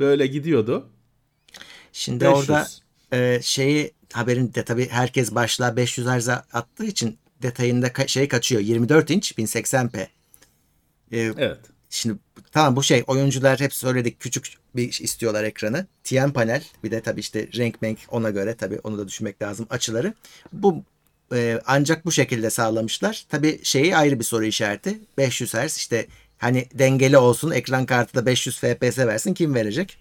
böyle 0.00 0.26
gidiyordu. 0.26 0.88
Şimdi 1.92 2.24
500. 2.24 2.38
orada 2.50 2.68
e, 3.12 3.40
şeyi 3.42 3.92
haberin 4.12 4.54
de 4.54 4.64
tabii 4.64 4.88
herkes 4.88 5.34
başlığa 5.34 5.76
500 5.76 6.06
Hz'e 6.06 6.32
attığı 6.32 6.84
için 6.84 7.18
detayında 7.42 7.88
ka- 7.88 8.08
şey 8.08 8.28
kaçıyor. 8.28 8.60
24 8.60 9.10
inç 9.10 9.32
1080p. 9.38 9.98
E, 10.00 10.08
Evet. 11.18 11.58
Şimdi 11.90 12.18
tamam 12.52 12.76
bu 12.76 12.82
şey 12.82 13.04
oyuncular 13.06 13.60
hep 13.60 13.74
söyledik 13.74 14.20
küçük 14.20 14.46
bir 14.76 15.00
istiyorlar 15.00 15.44
ekranı. 15.44 15.86
TN 16.04 16.30
panel 16.30 16.64
bir 16.84 16.90
de 16.90 17.00
tabii 17.00 17.20
işte 17.20 17.48
renk 17.56 17.82
menk 17.82 17.98
ona 18.08 18.30
göre 18.30 18.54
tabii 18.54 18.78
onu 18.84 18.98
da 18.98 19.08
düşünmek 19.08 19.42
lazım 19.42 19.66
açıları. 19.70 20.14
Bu 20.52 20.84
e, 21.34 21.60
ancak 21.66 22.04
bu 22.04 22.12
şekilde 22.12 22.50
sağlamışlar. 22.50 23.26
Tabii 23.28 23.60
şeyi 23.62 23.96
ayrı 23.96 24.18
bir 24.18 24.24
soru 24.24 24.44
işareti. 24.44 24.98
500 25.18 25.54
Hz 25.54 25.76
işte 25.76 26.06
hani 26.40 26.66
dengeli 26.74 27.18
olsun 27.18 27.50
ekran 27.50 27.86
kartı 27.86 28.14
da 28.14 28.26
500 28.26 28.58
FPS 28.58 28.98
versin 28.98 29.34
kim 29.34 29.54
verecek? 29.54 29.98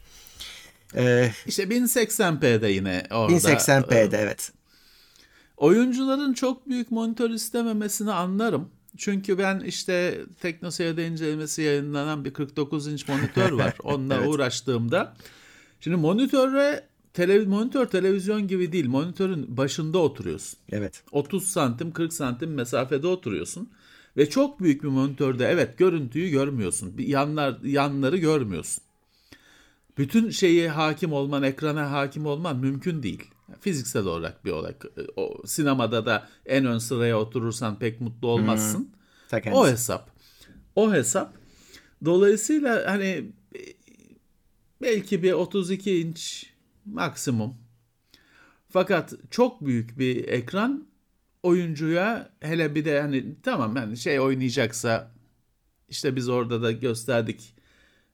E, 0.95 1.32
İşte 1.47 1.63
1080p'de 1.63 2.67
yine 2.67 3.04
orada. 3.12 3.34
1080p'de 3.34 4.17
evet. 4.17 4.52
Oyuncuların 5.58 6.34
çok 6.34 6.67
büyük 6.69 6.91
monitör 6.91 7.30
istememesini 7.30 8.12
anlarım. 8.12 8.69
Çünkü 8.97 9.38
ben 9.38 9.60
işte 9.60 10.19
TeknoSeyir'de 10.41 11.08
incelemesi 11.08 11.62
yayınlanan 11.62 12.25
bir 12.25 12.34
49 12.34 12.88
inç 12.88 13.08
monitör 13.08 13.52
var. 13.52 13.73
Onunla 13.84 14.15
Evet. 14.15 14.28
uğraştığımda 14.28 15.13
şimdi 15.80 15.97
monitöre 15.97 16.84
tele, 17.13 17.39
monitör 17.45 17.86
televizyon 17.86 18.47
gibi 18.47 18.71
değil. 18.71 18.88
Monitörün 18.88 19.58
başında 19.58 19.97
oturuyorsun. 19.97 20.60
Evet. 20.71 21.04
30 21.12 21.47
santim 21.47 21.91
40 21.91 22.13
santim 22.13 22.54
mesafede 22.54 23.08
oturuyorsun 23.08 23.69
ve 24.20 24.30
çok 24.30 24.60
büyük 24.60 24.84
bir 24.84 24.88
monitörde 24.88 25.48
evet 25.48 25.78
görüntüyü 25.78 26.30
görmüyorsun. 26.30 26.96
Yanlar 26.98 27.60
yanları 27.64 28.18
görmüyorsun. 28.18 28.84
Bütün 29.98 30.30
şeyi 30.30 30.70
hakim 30.70 31.14
olman, 31.14 31.44
ekrana 31.44 31.92
hakim 31.92 32.26
olman 32.26 32.58
mümkün 32.58 33.04
değil. 33.04 33.24
Fiziksel 33.60 34.06
olarak 34.06 34.46
bir 34.46 34.52
olay. 34.52 34.74
O 35.16 35.42
sinemada 35.46 36.06
da 36.06 36.28
en 36.46 36.66
ön 36.66 36.78
sıraya 36.78 37.20
oturursan 37.20 37.80
pek 37.80 38.02
mutlu 38.02 38.28
olmazsın. 38.28 38.90
Kendisi. 39.30 39.54
O 39.54 39.68
hesap. 39.68 40.12
O 40.76 40.94
hesap. 40.94 41.34
Dolayısıyla 42.06 42.92
hani 42.92 43.32
belki 44.82 45.24
bir 45.24 45.32
32 45.32 46.00
inç 46.00 46.46
maksimum. 46.86 47.56
Fakat 48.70 49.14
çok 49.32 49.66
büyük 49.66 50.00
bir 50.00 50.28
ekran 50.28 50.88
oyuncuya 51.43 52.30
hele 52.39 52.75
bir 52.75 52.86
de 52.86 53.02
hani 53.02 53.36
tamam 53.43 53.75
hani 53.75 53.97
şey 53.97 54.19
oynayacaksa 54.19 55.12
işte 55.89 56.15
biz 56.15 56.30
orada 56.30 56.62
da 56.62 56.71
gösterdik 56.71 57.56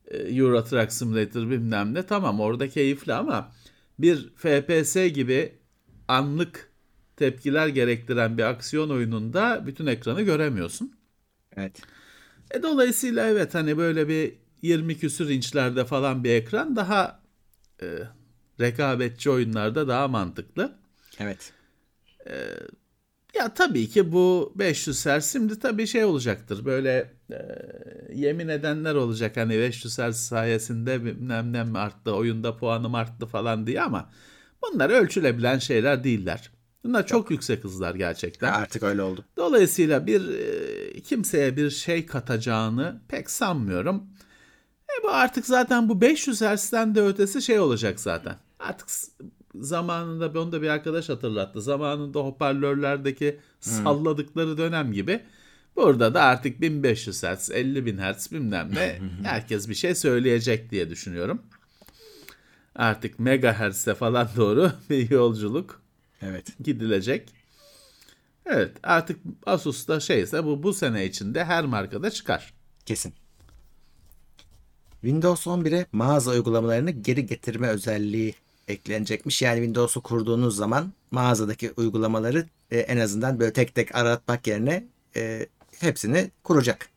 e, 0.07 0.17
Euro 0.17 0.63
Truck 0.63 0.93
Simulator 0.93 1.49
bilmem 1.49 1.93
ne 1.93 2.05
tamam 2.05 2.39
orada 2.39 2.69
keyifli 2.69 3.13
ama 3.13 3.51
bir 3.99 4.33
FPS 4.35 4.95
gibi 5.13 5.53
anlık 6.07 6.71
tepkiler 7.17 7.67
gerektiren 7.67 8.37
bir 8.37 8.43
aksiyon 8.43 8.89
oyununda 8.89 9.63
bütün 9.67 9.85
ekranı 9.85 10.21
göremiyorsun. 10.21 10.95
Evet. 11.57 11.81
E 12.51 12.63
dolayısıyla 12.63 13.27
evet 13.27 13.55
hani 13.55 13.77
böyle 13.77 14.07
bir 14.07 14.33
20 14.61 14.97
küsür 14.97 15.29
inçlerde 15.29 15.85
falan 15.85 16.23
bir 16.23 16.29
ekran 16.29 16.75
daha 16.75 17.19
e, 17.81 17.87
rekabetçi 18.59 19.29
oyunlarda 19.29 19.87
daha 19.87 20.07
mantıklı. 20.07 20.75
Evet. 21.19 21.53
Ya 23.35 23.53
tabii 23.53 23.89
ki 23.89 24.11
bu 24.11 24.53
500 24.55 25.05
Hz 25.05 25.31
şimdi 25.31 25.59
tabii 25.59 25.87
şey 25.87 26.03
olacaktır 26.03 26.65
böyle 26.65 27.11
e, 27.31 27.37
yemin 28.13 28.47
edenler 28.47 28.95
olacak 28.95 29.37
hani 29.37 29.59
500 29.59 29.99
Hz 29.99 30.15
sayesinde 30.15 31.05
bilmem 31.05 31.53
ne 31.53 31.79
arttı 31.79 32.15
oyunda 32.15 32.57
puanım 32.57 32.95
arttı 32.95 33.25
falan 33.25 33.67
diye 33.67 33.81
ama 33.81 34.09
bunlar 34.61 34.89
ölçülebilen 34.89 35.59
şeyler 35.59 36.03
değiller. 36.03 36.51
Bunlar 36.83 37.07
çok 37.07 37.31
yüksek 37.31 37.63
hızlar 37.63 37.95
gerçekten. 37.95 38.53
Artık 38.53 38.83
öyle 38.83 39.01
oldu. 39.01 39.25
Dolayısıyla 39.37 40.07
bir 40.07 40.29
e, 40.29 41.01
kimseye 41.01 41.57
bir 41.57 41.69
şey 41.69 42.05
katacağını 42.05 43.01
pek 43.07 43.29
sanmıyorum. 43.29 44.03
E 44.89 45.03
bu 45.03 45.09
artık 45.09 45.45
zaten 45.45 45.89
bu 45.89 46.01
500 46.01 46.41
Hz'den 46.41 46.95
de 46.95 47.01
ötesi 47.01 47.41
şey 47.41 47.59
olacak 47.59 47.99
zaten. 47.99 48.35
Artık 48.59 48.89
zamanında 49.61 50.41
onu 50.41 50.51
da 50.51 50.61
bir 50.61 50.67
arkadaş 50.67 51.09
hatırlattı. 51.09 51.61
Zamanında 51.61 52.19
hoparlörlerdeki 52.19 53.39
salladıkları 53.59 54.57
dönem 54.57 54.93
gibi. 54.93 55.21
Burada 55.75 56.13
da 56.13 56.21
artık 56.21 56.61
1500 56.61 57.23
Hz, 57.23 57.49
50.000 57.51 58.13
Hz 58.13 58.31
bilmem 58.31 58.69
ne 58.75 58.99
herkes 59.23 59.69
bir 59.69 59.75
şey 59.75 59.95
söyleyecek 59.95 60.71
diye 60.71 60.89
düşünüyorum. 60.89 61.41
Artık 62.75 63.19
megahertz'e 63.19 63.95
falan 63.95 64.29
doğru 64.37 64.71
bir 64.89 65.09
yolculuk 65.09 65.81
Evet. 66.21 66.47
gidilecek. 66.63 67.29
Evet 68.45 68.71
artık 68.83 69.19
Asus'ta 69.45 69.99
şeyse 69.99 70.43
bu 70.43 70.63
bu 70.63 70.73
sene 70.73 71.05
içinde 71.05 71.45
her 71.45 71.65
markada 71.65 72.11
çıkar. 72.11 72.53
Kesin. 72.85 73.13
Windows 75.01 75.47
11'e 75.47 75.85
mağaza 75.91 76.31
uygulamalarını 76.31 76.91
geri 76.91 77.25
getirme 77.25 77.67
özelliği 77.67 78.35
eklenecekmiş. 78.67 79.41
Yani 79.41 79.57
Windows'u 79.57 80.01
kurduğunuz 80.01 80.55
zaman 80.55 80.93
mağazadaki 81.11 81.71
uygulamaları 81.77 82.45
e, 82.71 82.79
en 82.79 82.97
azından 82.97 83.39
böyle 83.39 83.53
tek 83.53 83.75
tek 83.75 83.95
aratmak 83.95 84.47
yerine 84.47 84.87
e, 85.15 85.47
hepsini 85.79 86.31
kuracak. 86.43 86.89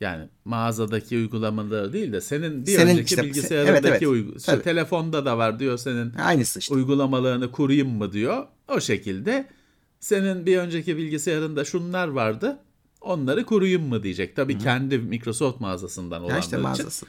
Yani 0.00 0.28
mağazadaki 0.44 1.16
uygulamaları 1.16 1.92
değil 1.92 2.12
de 2.12 2.20
senin 2.20 2.66
bir 2.66 2.70
Senin 2.76 2.90
önceki 2.90 3.04
işte- 3.14 3.22
bilgisayarındaki 3.22 3.86
evet, 3.88 4.02
evet. 4.02 4.02
uygu- 4.02 4.36
işte 4.38 4.52
Tabii. 4.52 4.62
telefonda 4.62 5.24
da 5.24 5.38
var 5.38 5.58
diyor 5.58 5.78
senin 5.78 6.14
Aynısı 6.14 6.58
işte. 6.58 6.74
uygulamalarını 6.74 7.52
kurayım 7.52 7.88
mı 7.90 8.12
diyor. 8.12 8.46
O 8.68 8.80
şekilde 8.80 9.48
senin 10.00 10.46
bir 10.46 10.58
önceki 10.58 10.96
bilgisayarında 10.96 11.64
şunlar 11.64 12.08
vardı. 12.08 12.58
Onları 13.00 13.44
kurayım 13.46 13.82
mı 13.88 14.02
diyecek. 14.02 14.36
Tabii 14.36 14.58
kendi 14.58 14.98
Microsoft 14.98 15.60
mağazasından 15.60 16.16
Ya 16.18 16.22
olanlar 16.24 16.40
işte 16.40 16.56
için. 16.56 16.60
mağazası. 16.62 17.06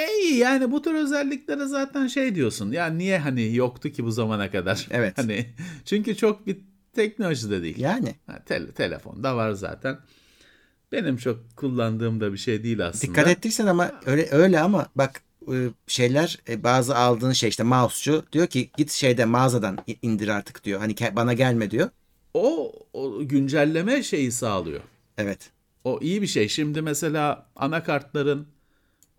E 0.00 0.20
iyi 0.22 0.36
yani 0.36 0.72
bu 0.72 0.82
tür 0.82 0.94
özelliklere 0.94 1.66
zaten 1.66 2.06
şey 2.06 2.34
diyorsun. 2.34 2.72
Ya 2.72 2.86
niye 2.86 3.18
hani 3.18 3.54
yoktu 3.54 3.88
ki 3.90 4.04
bu 4.04 4.10
zamana 4.10 4.50
kadar? 4.50 4.86
Evet. 4.90 5.18
Hani 5.18 5.46
çünkü 5.84 6.16
çok 6.16 6.46
bir 6.46 6.58
teknoloji 6.94 7.50
de 7.50 7.62
değil. 7.62 7.78
Yani 7.78 8.14
Ha, 8.26 8.38
tel- 8.48 8.72
telefonda 8.72 9.36
var 9.36 9.50
zaten. 9.52 9.98
Benim 10.92 11.16
çok 11.16 11.56
kullandığım 11.56 12.20
da 12.20 12.32
bir 12.32 12.38
şey 12.38 12.64
değil 12.64 12.86
aslında. 12.86 13.12
dikkat 13.12 13.28
ettiysen 13.28 13.66
ama 13.66 13.92
öyle 14.06 14.28
öyle 14.30 14.60
ama 14.60 14.86
bak 14.94 15.22
e, 15.52 15.68
şeyler 15.86 16.38
e, 16.48 16.64
bazı 16.64 16.96
aldığın 16.96 17.32
şey 17.32 17.48
işte 17.48 17.62
mouse'cu 17.62 18.24
diyor 18.32 18.46
ki 18.46 18.70
git 18.76 18.90
şeyde 18.90 19.24
mağazadan 19.24 19.78
indir 20.02 20.28
artık 20.28 20.64
diyor. 20.64 20.80
Hani 20.80 20.94
bana 21.16 21.32
gelme 21.32 21.70
diyor. 21.70 21.90
O, 22.34 22.72
o 22.92 23.18
güncelleme 23.28 24.02
şeyi 24.02 24.32
sağlıyor. 24.32 24.80
Evet. 25.18 25.50
O 25.84 25.98
iyi 26.02 26.22
bir 26.22 26.26
şey. 26.26 26.48
Şimdi 26.48 26.82
mesela 26.82 27.46
anakartların 27.56 28.46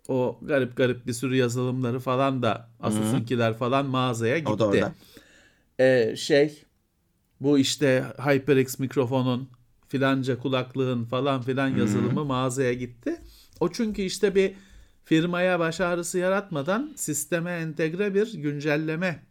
o 0.08 0.40
garip 0.42 0.78
garip 0.78 1.08
bir 1.08 1.14
sürü 1.14 1.36
yazılımları 1.36 2.00
falan 2.00 2.42
da 2.42 2.70
Asus'unkiler 2.80 3.54
falan 3.54 3.86
mağazaya 3.86 4.38
gitti. 4.38 4.52
O 4.52 4.60
da 4.60 4.68
orada. 4.68 4.94
Ee, 5.80 6.16
şey 6.18 6.64
bu 7.42 7.60
işte 7.60 8.06
HyperX 8.18 8.80
mikrofonun 8.80 9.50
filanca 9.88 10.40
kulaklığın 10.40 11.06
falan 11.06 11.42
filan 11.42 11.68
yazılımı 11.68 12.26
mağazaya 12.26 12.74
gitti. 12.74 13.22
O 13.60 13.72
çünkü 13.72 14.02
işte 14.02 14.36
bir 14.36 14.54
firmaya 15.06 15.60
baş 15.60 15.82
ağrısı 15.82 16.18
yaratmadan 16.18 16.94
sisteme 16.96 17.52
entegre 17.52 18.14
bir 18.14 18.34
güncelleme 18.34 19.24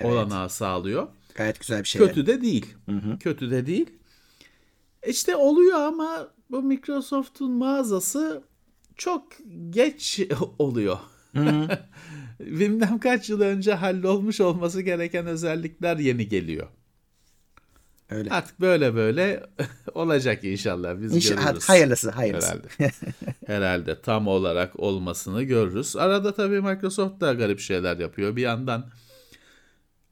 Evet. 0.00 0.12
olanağı 0.12 0.50
sağlıyor. 0.50 1.08
Gayet 1.34 1.60
güzel 1.60 1.82
bir 1.82 1.88
şey. 1.88 2.06
Kötü 2.06 2.26
de 2.26 2.42
değil. 2.42 2.74
Kötü 3.20 3.50
de 3.50 3.66
değil. 3.66 3.90
İşte 5.06 5.36
oluyor 5.36 5.80
ama 5.80 6.28
bu 6.50 6.62
Microsoft'un 6.62 7.50
mağazası 7.50 8.42
çok 8.96 9.26
geç 9.70 10.20
oluyor. 10.58 10.98
Bilmem 12.40 12.98
kaç 12.98 13.30
yıl 13.30 13.40
önce 13.40 13.74
hallolmuş 13.74 14.40
olması 14.40 14.80
gereken 14.82 15.26
özellikler 15.26 15.96
yeni 15.96 16.28
geliyor. 16.28 16.66
Öyle. 18.10 18.30
Artık 18.30 18.60
böyle 18.60 18.94
böyle 18.94 19.46
olacak 19.94 20.44
inşallah 20.44 21.00
biz 21.00 21.16
İnşallah 21.16 21.46
görürüz. 21.46 21.68
hayırlısı 21.68 22.10
hayırlısı. 22.10 22.48
Herhalde. 22.78 22.92
Herhalde 23.46 24.00
tam 24.00 24.28
olarak 24.28 24.80
olmasını 24.80 25.42
görürüz. 25.42 25.96
Arada 25.96 26.34
tabii 26.34 26.60
Microsoft 26.60 27.20
da 27.20 27.32
garip 27.32 27.60
şeyler 27.60 27.96
yapıyor. 27.98 28.36
Bir 28.36 28.42
yandan 28.42 28.90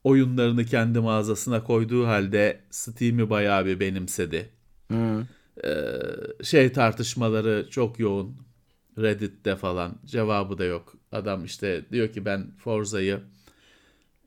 oyunlarını 0.05 0.64
kendi 0.64 1.01
mağazasına 1.01 1.64
koyduğu 1.64 2.07
halde 2.07 2.61
Steam'i 2.71 3.31
bayağı 3.31 3.66
bir 3.66 3.81
benimsedi. 3.81 4.51
Hı. 4.90 5.27
Ee, 5.64 6.45
şey 6.45 6.73
tartışmaları 6.73 7.66
çok 7.71 7.99
yoğun. 7.99 8.37
Reddit'te 9.01 9.57
falan 9.57 9.99
cevabı 10.07 10.59
da 10.59 10.65
yok. 10.65 10.95
Adam 11.13 11.45
işte 11.45 11.85
diyor 11.93 12.13
ki 12.13 12.25
ben 12.25 12.51
Forza'yı 12.57 13.21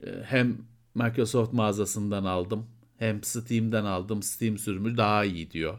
e, 0.06 0.08
hem 0.24 0.58
Microsoft 0.96 1.54
mağazasından 1.54 2.26
aldım 2.26 2.68
hem 2.98 3.24
Steam'den 3.24 3.86
aldım. 3.86 4.24
Steam 4.24 4.58
sürümü 4.58 4.98
daha 4.98 5.26
iyi 5.26 5.52
diyor. 5.52 5.78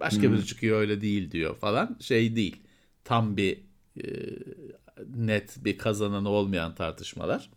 Başka 0.00 0.32
biri 0.32 0.46
çıkıyor 0.46 0.80
öyle 0.80 1.00
değil 1.00 1.30
diyor 1.30 1.56
falan. 1.56 1.96
Şey 2.00 2.36
değil. 2.36 2.62
Tam 3.04 3.36
bir 3.36 3.58
e, 3.96 4.04
net 5.16 5.64
bir 5.64 5.78
kazananı 5.78 6.28
olmayan 6.28 6.74
tartışmalar. 6.74 7.50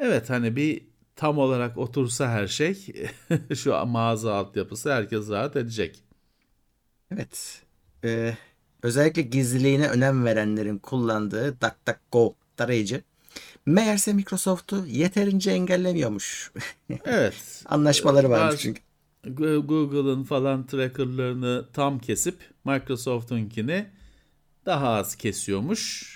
Evet 0.00 0.30
hani 0.30 0.56
bir 0.56 0.82
tam 1.16 1.38
olarak 1.38 1.78
otursa 1.78 2.30
her 2.30 2.46
şey 2.46 2.74
şu 3.54 3.86
mağaza 3.86 4.34
altyapısı 4.34 4.92
herkes 4.92 5.30
rahat 5.30 5.56
edecek. 5.56 6.02
Evet. 7.10 7.62
Ee, 8.04 8.36
özellikle 8.84 9.22
gizliliğine 9.22 9.88
önem 9.88 10.24
verenlerin 10.24 10.78
kullandığı 10.78 11.60
DuckDuckGo 11.60 12.34
tarayıcı 12.56 13.02
meğerse 13.66 14.12
Microsoft'u 14.12 14.86
yeterince 14.86 15.50
engellemiyormuş. 15.50 16.52
Evet. 17.04 17.62
Anlaşmaları 17.66 18.30
varmış 18.30 18.60
çünkü. 18.60 18.80
Google'ın 19.66 20.24
falan 20.24 20.66
trackerlarını 20.66 21.64
tam 21.72 21.98
kesip 21.98 22.36
Microsoft'unkini 22.64 23.86
daha 24.66 24.88
az 24.88 25.16
kesiyormuş. 25.16 26.14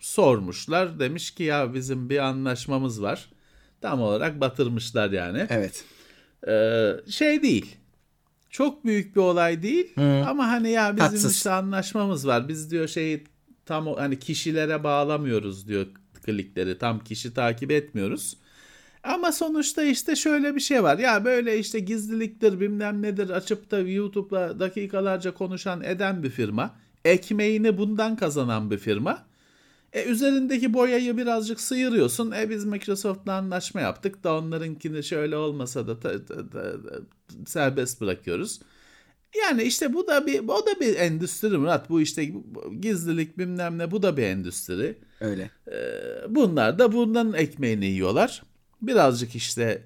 Sormuşlar. 0.00 1.00
Demiş 1.00 1.30
ki 1.30 1.42
ya 1.42 1.74
bizim 1.74 2.10
bir 2.10 2.18
anlaşmamız 2.18 3.02
var. 3.02 3.30
Tam 3.80 4.00
olarak 4.02 4.40
batırmışlar 4.40 5.10
yani. 5.10 5.46
Evet. 5.50 5.84
Ee, 6.48 7.10
şey 7.10 7.42
değil. 7.42 7.76
Çok 8.54 8.84
büyük 8.84 9.16
bir 9.16 9.20
olay 9.20 9.62
değil 9.62 9.94
ama 10.28 10.48
hani 10.48 10.70
ya 10.70 10.96
bizim 10.96 11.08
Tatsız. 11.08 11.36
işte 11.36 11.50
anlaşmamız 11.50 12.26
var. 12.26 12.48
Biz 12.48 12.70
diyor 12.70 12.88
şeyi 12.88 13.24
tam 13.66 13.86
hani 13.86 14.18
kişilere 14.18 14.84
bağlamıyoruz 14.84 15.68
diyor 15.68 15.86
klikleri. 16.22 16.78
Tam 16.78 17.04
kişi 17.04 17.34
takip 17.34 17.70
etmiyoruz. 17.70 18.36
Ama 19.02 19.32
sonuçta 19.32 19.82
işte 19.82 20.16
şöyle 20.16 20.54
bir 20.54 20.60
şey 20.60 20.82
var. 20.82 20.98
Ya 20.98 21.24
böyle 21.24 21.58
işte 21.58 21.78
gizliliktir 21.78 22.60
bilmem 22.60 23.02
nedir 23.02 23.30
açıp 23.30 23.70
da 23.70 23.78
YouTube'la 23.78 24.60
dakikalarca 24.60 25.34
konuşan 25.34 25.82
eden 25.82 26.22
bir 26.22 26.30
firma. 26.30 26.74
Ekmeğini 27.04 27.78
bundan 27.78 28.16
kazanan 28.16 28.70
bir 28.70 28.78
firma. 28.78 29.24
E 29.94 30.04
üzerindeki 30.04 30.74
boyayı 30.74 31.16
birazcık 31.16 31.60
sıyırıyorsun. 31.60 32.30
E 32.30 32.50
biz 32.50 32.64
Microsoft'la 32.64 33.34
anlaşma 33.34 33.80
yaptık 33.80 34.24
da 34.24 34.38
onlarınkini 34.38 35.04
şöyle 35.04 35.36
olmasa 35.36 35.86
da 35.86 36.00
ta- 36.00 36.24
ta- 36.24 36.50
ta- 36.50 36.76
serbest 37.46 38.00
bırakıyoruz. 38.00 38.60
Yani 39.40 39.62
işte 39.62 39.94
bu 39.94 40.06
da 40.06 40.26
bir 40.26 40.48
o 40.48 40.66
da 40.66 40.80
bir 40.80 40.96
endüstri 40.96 41.58
Murat. 41.58 41.90
Bu 41.90 42.00
işte 42.00 42.32
gizlilik 42.80 43.38
bilmem 43.38 43.78
ne 43.78 43.90
bu 43.90 44.02
da 44.02 44.16
bir 44.16 44.22
endüstri. 44.22 44.98
Öyle. 45.20 45.50
Bunlar 46.28 46.78
da 46.78 46.92
bundan 46.92 47.32
ekmeğini 47.32 47.86
yiyorlar. 47.86 48.42
Birazcık 48.82 49.34
işte 49.34 49.82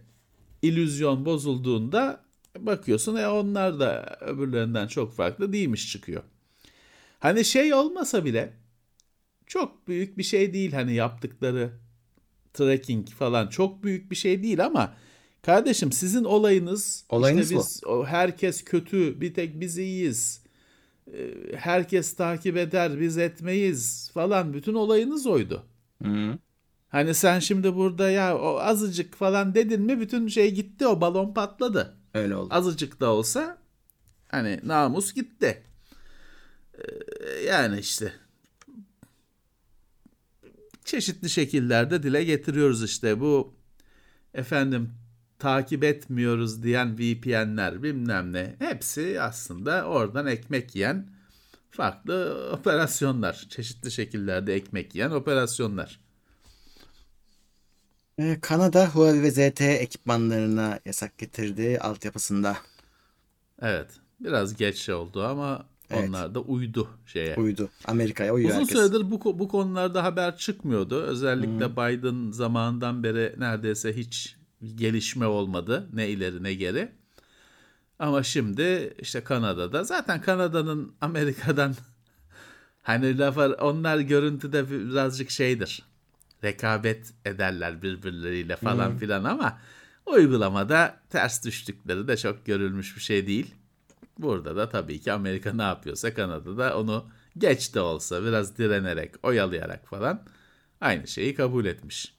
illüzyon 0.62 1.25
bozulduğunda 1.25 2.21
bakıyorsun 2.59 3.16
e 3.16 3.29
onlar 3.29 3.81
da 3.81 4.18
öbürlerinden 4.21 4.87
çok 4.87 5.12
farklı 5.12 5.53
değilmiş 5.53 5.92
çıkıyor. 5.92 6.23
Hani 7.18 7.44
şey 7.44 7.75
olmasa 7.75 8.25
bile 8.25 8.53
çok 9.49 9.89
büyük 9.89 10.19
bir 10.19 10.23
şey 10.23 10.53
değil 10.53 10.73
hani 10.73 10.95
yaptıkları 10.95 11.71
tracking 12.55 13.09
falan 13.09 13.49
çok 13.49 13.85
büyük 13.85 14.11
bir 14.11 14.17
şey 14.17 14.43
değil 14.43 14.65
ama 14.65 14.95
kardeşim 15.43 15.93
sizin 15.93 16.25
olayınız 16.25 17.05
Olayınız 17.09 17.45
işte 17.45 17.57
biz 17.57 17.81
o 17.87 18.05
herkes 18.05 18.65
kötü 18.65 19.21
bir 19.21 19.35
tek 19.35 19.61
biz 19.61 19.79
iyiyiz. 19.79 20.43
Ee, 21.13 21.35
Herkes 21.57 22.15
takip 22.15 22.57
eder 22.57 23.01
biz 23.01 23.19
etmeyiz 23.19 24.11
falan 24.15 24.55
bütün 24.55 24.75
olayınız 24.75 25.27
oydu. 25.27 25.67
Hı. 26.03 26.39
Hani 26.89 27.15
sen 27.15 27.39
şimdi 27.39 27.75
burada 27.77 28.11
ya 28.11 28.39
o 28.39 28.59
azıcık 28.59 29.15
falan 29.15 29.55
dedin 29.55 29.83
mi 29.83 30.01
bütün 30.01 30.29
şey 30.29 30.55
gitti 30.55 30.87
o 30.87 31.01
balon 31.01 31.35
patladı. 31.35 31.97
Öyle 32.15 32.37
oldu. 32.37 32.55
Azıcık 32.55 33.01
da 33.01 33.11
olsa 33.11 33.59
hani 34.29 34.61
namus 34.65 35.15
gitti. 35.15 35.63
Ee, 36.75 37.45
yani 37.47 37.79
işte 37.81 38.13
çeşitli 40.88 41.31
şekillerde 41.31 42.03
dile 42.03 42.24
getiriyoruz 42.24 42.85
işte 42.85 43.20
bu 43.20 43.55
efendim 44.35 44.92
takip 45.38 45.85
etmiyoruz 45.85 46.62
diyen 46.62 46.98
VPN'ler 46.98 47.83
bilmem 47.83 48.33
ne 48.33 48.57
hepsi 48.59 49.20
aslında 49.20 49.85
oradan 49.85 50.27
ekmek 50.27 50.74
yiyen 50.77 51.11
farklı 51.70 52.48
operasyonlar. 52.53 53.46
Çeşitli 53.48 53.90
şekillerde 53.90 54.55
ekmek 54.55 54.94
yiyen 54.94 55.11
operasyonlar. 55.11 56.01
Ee, 58.18 58.38
Kanada 58.40 58.87
Huawei 58.87 59.22
ve 59.22 59.31
ZTE 59.31 59.64
ekipmanlarına 59.64 60.81
yasak 60.85 61.18
getirdi 61.18 61.79
altyapısında. 61.81 62.57
Evet. 63.62 63.90
Biraz 64.20 64.57
geç 64.57 64.88
oldu 64.88 65.24
ama 65.24 65.66
Evet. 65.90 66.09
onlar 66.09 66.35
da 66.35 66.40
uydu 66.40 66.88
şeye. 67.07 67.37
Uydu. 67.37 67.68
Amerika'ya 67.85 68.35
uyuyor 68.35 68.51
Uzun 68.51 68.61
herkes. 68.61 68.79
süredir 68.79 69.11
bu, 69.11 69.38
bu 69.38 69.48
konularda 69.48 70.05
haber 70.05 70.37
çıkmıyordu. 70.37 71.03
Özellikle 71.03 71.72
Biden 71.72 72.31
zamanından 72.31 73.03
beri 73.03 73.35
neredeyse 73.38 73.96
hiç 73.96 74.37
gelişme 74.74 75.27
olmadı. 75.27 75.88
Ne 75.92 76.09
ileri 76.09 76.42
ne 76.42 76.55
geri. 76.55 76.92
Ama 77.98 78.22
şimdi 78.22 78.94
işte 78.98 79.24
Kanada'da 79.24 79.85
zaten 79.85 80.20
Kanada'nın 80.20 80.92
Amerika'dan 81.01 81.74
hani 82.83 83.18
lafı 83.18 83.57
onlar 83.61 83.98
görüntüde 83.98 84.70
birazcık 84.70 85.31
şeydir. 85.31 85.83
Rekabet 86.44 87.12
ederler 87.24 87.83
birbirleriyle 87.83 88.57
falan 88.57 88.98
filan 88.98 89.24
ama 89.24 89.59
uygulamada 90.07 91.01
ters 91.11 91.44
düştükleri 91.44 92.09
de 92.09 92.16
çok 92.16 92.46
görülmüş 92.46 92.96
bir 92.96 93.01
şey 93.01 93.27
değil. 93.27 93.55
Burada 94.19 94.57
da 94.57 94.69
tabii 94.69 95.01
ki 95.01 95.13
Amerika 95.13 95.53
ne 95.53 95.63
yapıyorsa 95.63 96.15
Kanada'da 96.15 96.79
onu 96.79 97.07
geç 97.39 97.75
de 97.75 97.81
olsa 97.81 98.25
biraz 98.25 98.59
direnerek, 98.59 99.15
oyalayarak 99.23 99.89
falan 99.89 100.23
aynı 100.81 101.09
şeyi 101.09 101.35
kabul 101.35 101.65
etmiş. 101.65 102.15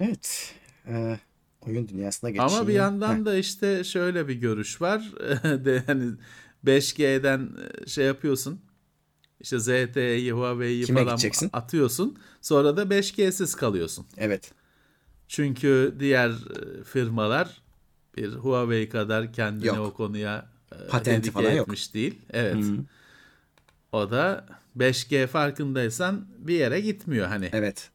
Evet. 0.00 0.54
Ee, 0.88 1.18
oyun 1.60 1.88
dünyasına 1.88 2.30
geçeyim. 2.30 2.52
Ama 2.52 2.68
bir 2.68 2.74
yandan 2.74 3.20
Heh, 3.20 3.24
da 3.24 3.36
işte 3.36 3.84
şöyle 3.84 4.28
bir 4.28 4.34
görüş 4.34 4.80
var. 4.80 5.12
de 5.64 5.82
hani 5.86 6.12
5G'den 6.64 7.50
şey 7.86 8.06
yapıyorsun. 8.06 8.60
İşte 9.40 9.58
ZTE'yi, 9.58 10.32
Huawei'yi 10.32 10.86
falan 10.86 11.04
gideceksin? 11.04 11.50
atıyorsun. 11.52 12.18
Sonra 12.40 12.76
da 12.76 12.82
5G'siz 12.82 13.56
kalıyorsun. 13.56 14.06
Evet. 14.16 14.52
Çünkü 15.28 15.94
diğer 15.98 16.30
e, 16.30 16.84
firmalar 16.84 17.62
bir 18.16 18.32
Huawei 18.32 18.88
kadar 18.88 19.32
kendine 19.32 19.66
Yok. 19.66 19.78
o 19.78 19.94
konuya 19.94 20.38
e, 20.38 20.55
Patenti 20.90 21.18
dedike 21.22 21.30
falan 21.32 21.50
yok. 21.50 21.66
etmiş 21.68 21.94
değil. 21.94 22.18
Evet. 22.30 22.64
O 23.92 24.10
da 24.10 24.46
5G 24.76 25.26
farkındaysan 25.26 26.26
bir 26.38 26.54
yere 26.54 26.80
gitmiyor 26.80 27.26
hani. 27.26 27.48
Evet. 27.52 27.90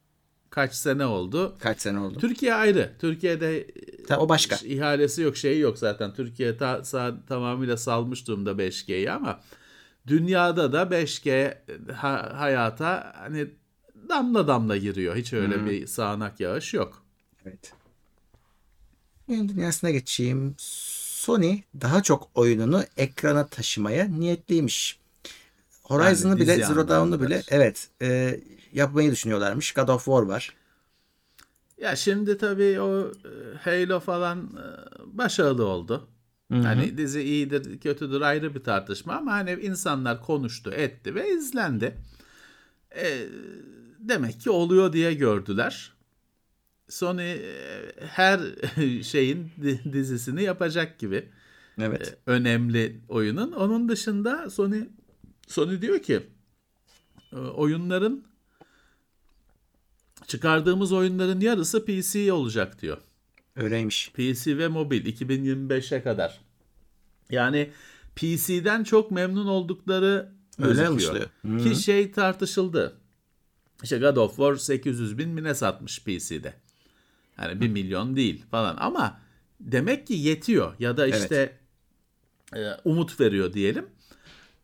Kaç 0.49 0.73
sene 0.73 1.05
oldu? 1.05 1.55
Kaç 1.59 1.81
sene 1.81 1.99
oldu? 1.99 2.19
Türkiye 2.19 2.53
ayrı. 2.53 2.91
Türkiye'de 2.99 3.67
Ta- 4.07 4.19
o 4.19 4.29
başka. 4.29 4.55
İhalesi 4.55 5.21
yok 5.21 5.37
şeyi 5.37 5.59
yok 5.59 5.77
zaten. 5.77 6.13
Türkiye 6.13 6.57
ta, 6.57 6.77
sa- 6.77 7.25
tamamıyla 7.27 7.77
salmış 7.77 8.27
durumda 8.27 8.51
5G'yi 8.51 9.11
ama 9.11 9.41
dünyada 10.07 10.73
da 10.73 10.81
5G 10.91 11.57
ha- 11.93 12.33
hayata 12.37 13.13
hani 13.17 13.47
damla 14.09 14.47
damla 14.47 14.77
giriyor. 14.77 15.15
Hiç 15.15 15.33
öyle 15.33 15.65
bir 15.65 15.87
sağanak 15.87 16.39
yağış 16.39 16.73
yok. 16.73 17.05
Evet. 17.45 17.73
Dünyasına 19.29 19.91
geçeyim. 19.91 20.55
Sony 21.21 21.61
daha 21.81 22.03
çok 22.03 22.29
oyununu 22.35 22.83
ekrana 22.97 23.47
taşımaya 23.47 24.07
niyetliymiş. 24.07 24.99
Horizon'ı 25.83 26.29
Yani 26.29 26.41
bile, 26.41 26.55
Zero 26.55 26.87
Dawn'u 26.87 27.21
bile 27.21 27.41
evet 27.49 27.89
e, 28.01 28.39
yapmayı 28.73 29.11
düşünüyorlarmış. 29.11 29.73
God 29.73 29.87
of 29.87 30.05
War 30.05 30.21
var. 30.21 30.55
Ya 31.77 31.95
şimdi 31.95 32.37
tabii 32.37 32.81
o 32.81 33.11
e, 33.11 33.57
Halo 33.63 33.99
falan 33.99 34.39
e, 34.39 34.65
başarılı 35.17 35.65
oldu. 35.65 36.07
Hani 36.51 36.97
dizi 36.97 37.21
iyidir, 37.21 37.79
kötüdür 37.79 38.21
ayrı 38.21 38.55
bir 38.55 38.63
tartışma 38.63 39.13
ama 39.13 39.31
hani 39.31 39.51
insanlar 39.51 40.21
konuştu, 40.21 40.71
etti 40.71 41.15
ve 41.15 41.29
izlendi. 41.29 41.97
E, 42.95 43.27
demek 43.99 44.41
ki 44.41 44.49
oluyor 44.49 44.93
diye 44.93 45.13
gördüler. 45.13 45.93
Sony 46.91 47.31
e, 47.31 47.41
her 47.99 48.39
şeyin 49.03 49.51
di- 49.61 49.93
dizisini 49.93 50.43
yapacak 50.43 50.99
gibi 50.99 51.29
Evet. 51.79 52.17
önemli 52.25 52.99
oyunun. 53.09 53.51
Onun 53.51 53.89
dışında 53.89 54.49
Sony 54.49 54.83
Sony 55.47 55.81
diyor 55.81 55.99
ki 55.99 56.19
e, 57.33 57.35
oyunların 57.35 58.23
çıkardığımız 60.27 60.91
oyunların 60.91 61.39
yarısı 61.39 61.85
PC 61.85 62.33
olacak 62.33 62.81
diyor. 62.81 62.97
Öyleymiş. 63.55 64.11
PC 64.13 64.57
ve 64.57 64.67
mobil 64.67 65.05
2025'e 65.05 66.03
kadar. 66.03 66.41
Yani 67.29 67.71
PC'den 68.15 68.83
çok 68.83 69.11
memnun 69.11 69.47
oldukları 69.47 70.31
Öyle 70.61 70.83
gözüküyor. 70.83 71.29
Ki 71.63 71.75
şey 71.83 72.11
tartışıldı. 72.11 72.97
İşte 73.83 73.97
God 73.97 74.15
of 74.15 74.35
War 74.35 74.55
800 74.55 75.17
bin 75.17 75.29
mi 75.29 75.43
ne 75.43 75.55
satmış 75.55 76.03
PC'de. 76.03 76.53
Yani 77.41 77.61
1 77.61 77.67
milyon 77.67 78.15
değil 78.15 78.45
falan 78.51 78.77
ama 78.79 79.21
demek 79.59 80.07
ki 80.07 80.13
yetiyor 80.13 80.73
ya 80.79 80.97
da 80.97 81.07
işte 81.07 81.57
e, 82.55 82.59
umut 82.85 83.19
veriyor 83.19 83.53
diyelim. 83.53 83.85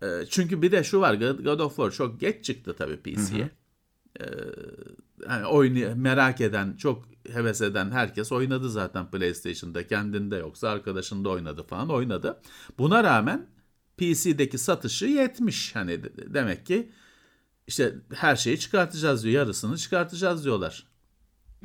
E, 0.01 0.07
çünkü 0.29 0.61
bir 0.61 0.71
de 0.71 0.83
şu 0.83 1.01
var 1.01 1.13
God 1.13 1.59
of 1.59 1.75
War 1.75 1.91
çok 1.91 2.19
geç 2.19 2.45
çıktı 2.45 2.75
tabii 2.77 2.97
PC'ye. 2.97 3.49
E, 4.19 4.25
yani 5.29 5.45
oyunu 5.45 5.95
merak 5.95 6.41
eden, 6.41 6.77
çok 6.77 7.05
heves 7.33 7.61
eden 7.61 7.91
herkes 7.91 8.31
oynadı 8.31 8.69
zaten 8.69 9.11
PlayStation'da. 9.11 9.87
Kendinde 9.87 10.35
yoksa 10.35 10.69
arkadaşında 10.69 11.29
oynadı 11.29 11.63
falan 11.63 11.89
oynadı. 11.89 12.41
Buna 12.77 13.03
rağmen 13.03 13.47
PC'deki 13.97 14.57
satışı 14.57 15.05
yetmiş. 15.05 15.75
Hani 15.75 16.03
de- 16.03 16.33
demek 16.33 16.65
ki 16.65 16.91
işte 17.67 17.95
her 18.13 18.35
şeyi 18.35 18.59
çıkartacağız 18.59 19.23
diyor. 19.23 19.35
Yarısını 19.35 19.77
çıkartacağız 19.77 20.45
diyorlar. 20.45 20.87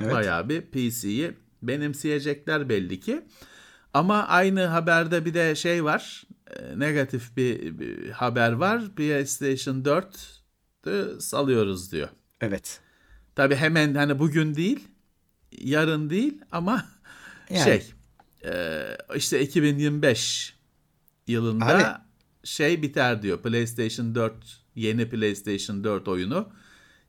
Evet. 0.00 0.12
Bayağı 0.12 0.48
bir 0.48 0.60
PC'yi 0.62 1.32
benimseyecekler 1.62 2.68
belli 2.68 3.00
ki. 3.00 3.22
Ama 3.94 4.26
aynı 4.26 4.64
haberde 4.64 5.24
bir 5.24 5.34
de 5.34 5.54
şey 5.54 5.84
var. 5.84 6.24
e, 6.56 6.78
Negatif 6.78 7.36
bir, 7.36 7.78
bir 7.78 8.10
haber 8.10 8.52
var. 8.52 8.94
PlayStation 8.96 9.84
4 9.84 10.42
'ü 10.86 11.16
salıyoruz 11.20 11.92
diyor. 11.92 12.08
Evet. 12.40 12.80
Tabii 13.34 13.54
hemen 13.56 13.94
hani 13.94 14.18
bugün 14.18 14.54
değil, 14.54 14.88
yarın 15.58 16.10
değil 16.10 16.40
ama 16.52 16.84
Yani. 17.50 17.64
şey 17.64 17.92
e, 18.44 18.82
işte 19.16 19.40
2025 19.40 20.56
yılında 21.26 21.66
Abi. 21.94 22.02
şey 22.44 22.82
biter 22.82 23.22
diyor. 23.22 23.42
PlayStation 23.42 24.14
4 24.14 24.34
yeni 24.74 25.08
PlayStation 25.08 25.84
4 25.84 26.08
oyunu. 26.08 26.52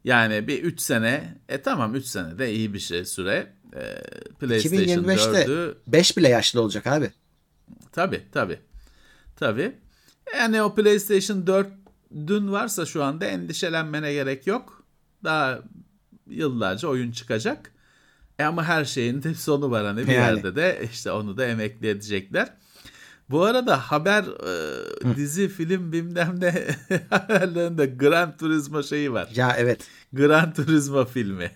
Yani 0.04 0.48
bir 0.48 0.64
3 0.64 0.82
sene, 0.82 1.38
e 1.50 1.62
tamam 1.62 1.96
3 1.96 2.06
sene 2.06 2.40
de 2.40 2.54
iyi 2.54 2.74
bir 2.74 2.80
şey 2.80 3.06
süre. 3.06 3.54
E, 3.76 3.82
PlayStation 4.40 5.04
2025'te 5.04 5.46
4'ü 5.46 5.76
5 5.88 6.18
bile 6.18 6.30
yaşlı 6.30 6.62
olacak 6.62 6.88
abi. 6.88 7.12
Tabii 7.92 8.22
tabii. 8.32 8.60
Tabii. 9.36 9.76
Yani 10.38 10.62
o 10.62 10.76
PlayStation 10.76 11.48
4 11.48 11.68
dün 12.28 12.52
varsa 12.52 12.86
şu 12.86 13.04
anda 13.04 13.26
endişelenmene 13.26 14.14
gerek 14.14 14.48
yok. 14.48 14.84
Daha 15.24 15.60
yıllarca 16.28 16.88
oyun 16.88 17.12
çıkacak. 17.12 17.72
E 18.40 18.44
ama 18.44 18.64
her 18.64 18.86
şeyin 18.86 19.24
de 19.24 19.34
sonu 19.34 19.72
var 19.72 19.86
hani 19.86 20.08
bir 20.08 20.14
Yani. 20.14 20.14
yerde 20.14 20.56
de 20.56 20.90
işte 20.94 21.12
onu 21.12 21.38
da 21.38 21.46
emekli 21.46 21.88
edecekler. 21.88 22.54
Bu 23.30 23.44
arada 23.44 23.78
haber 23.78 24.24
e, 25.12 25.16
dizi 25.16 25.48
film 25.50 25.92
bilmem 25.92 26.36
ne 26.40 26.68
haberlerinde 27.10 27.86
Gran 27.86 28.38
Turismo 28.38 28.84
şeyi 28.84 29.14
var. 29.14 29.30
Ya 29.36 29.56
evet. 29.58 29.88
Gran 30.14 30.54
Turismo 30.54 31.06
filmi. 31.06 31.52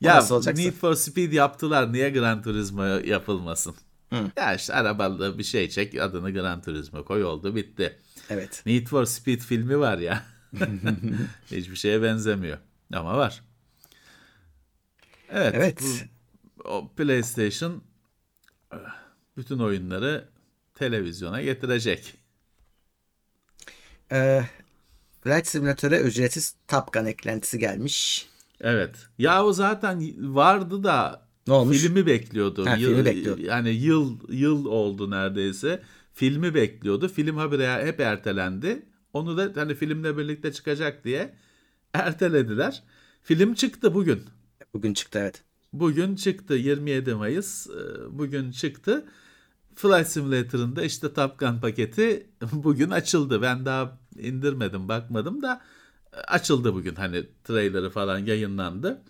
Ya. 0.00 0.24
Need 0.56 0.72
for 0.72 0.94
Speed 0.94 1.32
yaptılar. 1.32 1.92
Niye 1.92 2.10
Gran 2.10 2.42
Turismo 2.42 2.84
yapılmasın? 2.84 3.74
Hı. 4.12 4.16
Ya 4.36 4.54
işte 4.54 4.74
arabalı 4.74 5.38
bir 5.38 5.44
şey 5.44 5.68
çek 5.70 6.00
adını 6.00 6.30
Gran 6.30 6.62
Turismo 6.62 7.04
koy 7.04 7.24
oldu 7.24 7.56
bitti. 7.56 7.98
Evet. 8.30 8.62
Need 8.66 8.86
for 8.86 9.04
Speed 9.04 9.40
filmi 9.40 9.78
var 9.78 9.98
ya. 9.98 10.22
Hiçbir 11.50 11.76
şeye 11.76 12.02
benzemiyor. 12.02 12.58
Ama 12.94 13.18
var. 13.18 13.42
Evet. 15.30 15.54
Evet. 15.56 15.82
bu- 15.82 16.64
o 16.68 16.88
PlayStation 16.96 17.82
eh, 18.72 18.76
bütün 19.36 19.58
oyunları 19.58 20.28
televizyona 20.74 21.42
getirecek. 21.42 22.14
Ee, 24.12 24.42
Flight 25.20 25.46
Simulator'a 25.46 26.00
ücretsiz 26.00 26.54
Top 26.68 26.92
Gun 26.92 27.04
eklentisi 27.06 27.58
gelmiş. 27.58 28.26
Evet. 28.60 28.96
Ya 29.18 29.44
o 29.44 29.52
zaten 29.52 30.14
vardı 30.34 30.84
da 30.84 31.26
Ne 31.46 31.52
olmuş? 31.54 31.78
filmi 31.78 32.06
bekliyordu. 32.06 32.66
Ha, 32.66 32.76
Yıl- 32.76 32.88
filmi 32.90 33.04
bekliyordu. 33.04 33.42
Yani 33.42 33.70
yıl 33.70 34.18
yıl 34.28 34.64
oldu 34.64 35.10
neredeyse. 35.10 35.82
Filmi 36.14 36.54
bekliyordu. 36.54 37.08
Film 37.08 37.36
haberi 37.36 37.86
hep 37.86 38.00
ertelendi. 38.00 38.82
Onu 39.12 39.36
da 39.36 39.52
hani 39.60 39.74
filmle 39.74 40.18
birlikte 40.18 40.52
çıkacak 40.52 41.04
diye 41.04 41.34
ertelediler. 41.92 42.82
Film 43.22 43.54
çıktı 43.54 43.94
bugün. 43.94 44.22
Bugün 44.74 44.94
çıktı 44.94 45.18
evet. 45.18 45.42
Bugün 45.72 46.16
çıktı 46.16 46.54
27 46.54 47.14
Mayıs. 47.14 47.66
e, 47.66 47.70
Bugün 48.18 48.50
çıktı. 48.50 49.04
Flight 49.76 50.08
Simulator'ın 50.08 50.76
da 50.76 50.82
işte 50.82 51.12
Top 51.14 51.38
Gun 51.38 51.58
paketi 51.58 52.26
bugün 52.52 52.90
açıldı. 52.90 53.42
Ben 53.42 53.64
daha 53.64 53.98
indirmedim, 54.18 54.88
bakmadım 54.88 55.42
da 55.42 55.60
e, 56.12 56.16
açıldı 56.16 56.74
bugün. 56.74 56.94
Hani 56.94 57.26
trailerı 57.44 57.90
falan 57.90 58.18
yayınlandı. 58.18 59.02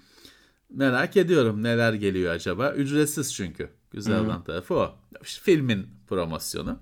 Merak 0.71 1.17
ediyorum 1.17 1.63
neler 1.63 1.93
geliyor 1.93 2.35
acaba. 2.35 2.73
Ücretsiz 2.73 3.35
çünkü. 3.35 3.71
Güzel 3.91 4.21
olan 4.21 4.45
tarafı 4.45 4.75
o. 4.75 4.95
Filmin 5.23 5.87
promosyonu. 6.09 6.79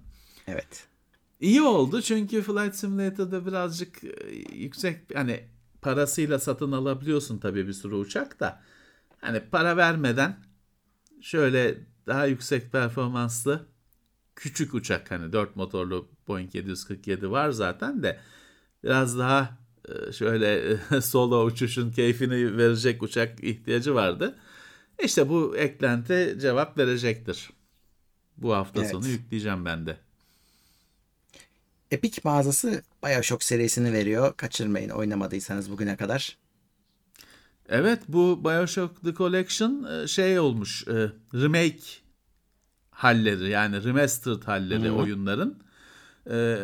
Evet. 0.46 0.86
İyi 1.40 1.62
oldu 1.62 2.02
çünkü 2.02 2.42
Flight 2.42 2.74
Simulator'da 2.74 3.46
birazcık 3.46 4.04
e, 4.04 4.10
yüksek 4.54 5.00
hani 5.14 5.44
parasıyla 5.82 6.38
satın 6.38 6.72
alabiliyorsun 6.72 7.38
tabii 7.38 7.66
bir 7.66 7.72
sürü 7.72 7.94
uçak 7.94 8.40
da 8.40 8.62
hani 9.20 9.40
para 9.40 9.76
vermeden 9.76 10.36
şöyle 11.20 11.78
daha 12.06 12.26
yüksek 12.26 12.72
performanslı 12.72 13.66
küçük 14.36 14.74
uçak 14.74 15.10
hani 15.10 15.32
4 15.32 15.56
motorlu 15.56 16.08
Boeing 16.28 16.54
747 16.54 17.30
var 17.30 17.50
zaten 17.50 18.02
de 18.02 18.20
biraz 18.84 19.18
daha 19.18 19.58
e, 19.88 20.12
şöyle 20.12 20.76
solo 21.00 21.44
uçuşun 21.44 21.90
keyfini 21.90 22.56
verecek 22.56 23.02
uçak 23.02 23.44
ihtiyacı 23.44 23.94
vardı. 23.94 24.38
İşte 25.02 25.28
bu 25.28 25.56
eklenti 25.56 26.38
cevap 26.40 26.78
verecektir. 26.78 27.50
Bu 28.36 28.54
hafta 28.54 28.80
Evet. 28.80 28.90
sonu 28.90 29.08
yükleyeceğim 29.08 29.64
ben 29.64 29.86
de. 29.86 29.96
Epic 31.90 32.20
mağazası 32.24 32.82
Bioshock 33.04 33.42
serisini 33.42 33.92
veriyor. 33.92 34.36
Kaçırmayın 34.36 34.90
oynamadıysanız 34.90 35.70
bugüne 35.70 35.96
kadar. 35.96 36.38
Evet 37.68 38.02
bu 38.08 38.44
Bioshock 38.44 39.04
The 39.04 39.14
Collection 39.14 39.84
e, 39.84 40.06
şey 40.06 40.38
olmuş 40.38 40.88
e, 40.88 40.92
remake 41.34 42.01
halleri 43.02 43.48
yani 43.48 43.84
remastered 43.84 44.42
halleri 44.42 44.90
oyunların. 44.90 45.58
E, 46.30 46.58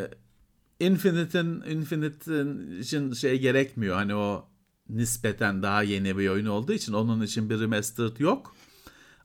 Infinite'in 0.80 1.62
Infinite'in 1.62 2.80
için 2.80 3.12
şey 3.12 3.40
gerekmiyor. 3.40 3.96
Hani 3.96 4.14
o 4.14 4.48
nispeten 4.88 5.62
daha 5.62 5.82
yeni 5.82 6.18
bir 6.18 6.28
oyun 6.28 6.46
olduğu 6.46 6.72
için 6.72 6.92
onun 6.92 7.22
için 7.22 7.50
bir 7.50 7.60
remastered 7.60 8.18
yok. 8.18 8.56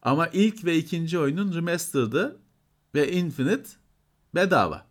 Ama 0.01 0.27
ilk 0.27 0.65
ve 0.65 0.77
ikinci 0.77 1.19
oyunun 1.19 1.53
remastered'ı 1.53 2.37
ve 2.95 3.11
Infinite 3.11 3.69
bedava. 4.35 4.85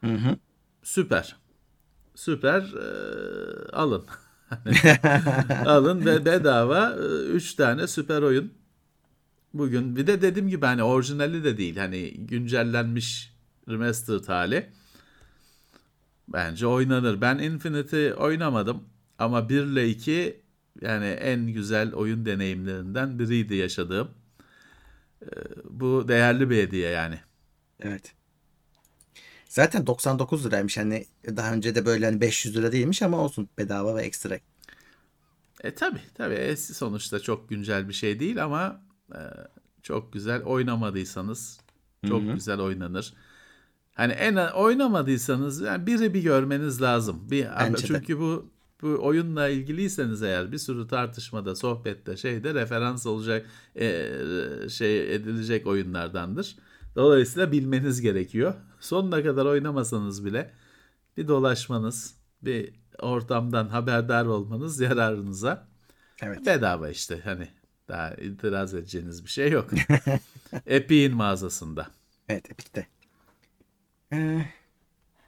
Hı 0.00 0.14
hı. 0.14 0.36
Süper. 0.82 1.36
Süper. 2.14 2.60
e, 2.62 3.72
alın. 3.72 4.06
alın 5.66 6.06
ve 6.06 6.24
bedava 6.24 6.96
3 7.32 7.54
tane 7.54 7.86
süper 7.86 8.22
oyun. 8.22 8.52
Bugün 9.54 9.96
bir 9.96 10.06
de 10.06 10.22
dediğim 10.22 10.48
gibi 10.48 10.66
hani 10.66 10.82
orijinali 10.82 11.44
de 11.44 11.56
değil. 11.56 11.76
Hani 11.76 12.10
güncellenmiş 12.10 13.34
remastered 13.68 14.24
hali. 14.28 14.70
Bence 16.28 16.66
oynanır. 16.66 17.20
Ben 17.20 17.38
Infinite'i 17.38 18.14
oynamadım 18.14 18.84
ama 19.18 19.48
1 19.48 19.62
ile 19.62 19.88
2 19.88 20.42
yani 20.80 21.06
en 21.06 21.46
güzel 21.46 21.92
oyun 21.92 22.26
deneyimlerinden 22.26 23.18
biriydi 23.18 23.54
yaşadığım. 23.54 24.10
E, 25.22 25.26
bu 25.64 26.08
değerli 26.08 26.50
bir 26.50 26.56
hediye 26.56 26.90
yani. 26.90 27.20
Evet. 27.80 28.14
Zaten 29.48 29.86
99 29.86 30.46
liraymış. 30.46 30.78
Hani 30.78 31.06
daha 31.26 31.52
önce 31.52 31.74
de 31.74 31.86
böyle 31.86 32.06
hani 32.06 32.20
500 32.20 32.56
lira 32.56 32.72
değilmiş 32.72 33.02
ama 33.02 33.18
olsun 33.18 33.48
bedava 33.58 33.96
ve 33.96 34.02
ekstra. 34.02 34.38
E 35.64 35.74
tabi 35.74 35.98
tabi 36.14 36.34
E, 36.34 36.56
sonuçta 36.56 37.20
çok 37.20 37.48
güncel 37.48 37.88
bir 37.88 37.94
şey 37.94 38.20
değil 38.20 38.44
ama 38.44 38.87
e, 39.14 39.20
çok 39.82 40.12
güzel 40.12 40.42
oynamadıysanız 40.42 41.60
çok 42.08 42.34
güzel 42.34 42.60
oynanır. 42.60 43.14
Hani 43.94 44.12
en 44.12 44.36
oynamadıysanız 44.36 45.60
yani 45.60 45.86
biri 45.86 46.14
bir 46.14 46.22
görmeniz 46.22 46.82
lazım. 46.82 47.30
Bir 47.30 47.46
Bence 47.60 47.82
de. 47.82 47.86
çünkü 47.86 48.20
bu 48.20 48.50
bu 48.82 48.98
oyunla 49.00 49.48
ilgiliyseniz 49.48 50.22
eğer 50.22 50.52
bir 50.52 50.58
sürü 50.58 50.88
tartışmada, 50.88 51.56
sohbette, 51.56 52.16
şeyde 52.16 52.54
referans 52.54 53.06
olacak 53.06 53.46
e, 53.80 54.10
şey 54.68 55.14
edilecek 55.14 55.66
oyunlardandır. 55.66 56.56
Dolayısıyla 56.96 57.52
bilmeniz 57.52 58.00
gerekiyor. 58.00 58.54
Sonuna 58.80 59.22
kadar 59.22 59.46
oynamasanız 59.46 60.24
bile 60.24 60.50
bir 61.16 61.28
dolaşmanız, 61.28 62.14
bir 62.42 62.74
ortamdan 62.98 63.68
haberdar 63.68 64.26
olmanız 64.26 64.80
yararınıza. 64.80 65.68
Evet. 66.22 66.46
Bedava 66.46 66.88
işte 66.88 67.20
hani 67.24 67.48
daha 67.88 68.14
itiraz 68.14 68.74
edeceğiniz 68.74 69.24
bir 69.24 69.30
şey 69.30 69.50
yok. 69.50 69.70
Epic'in 70.66 71.16
mağazasında. 71.16 71.90
Evet 72.28 72.50
Epic'te. 72.50 72.86
Ee, 74.12 74.46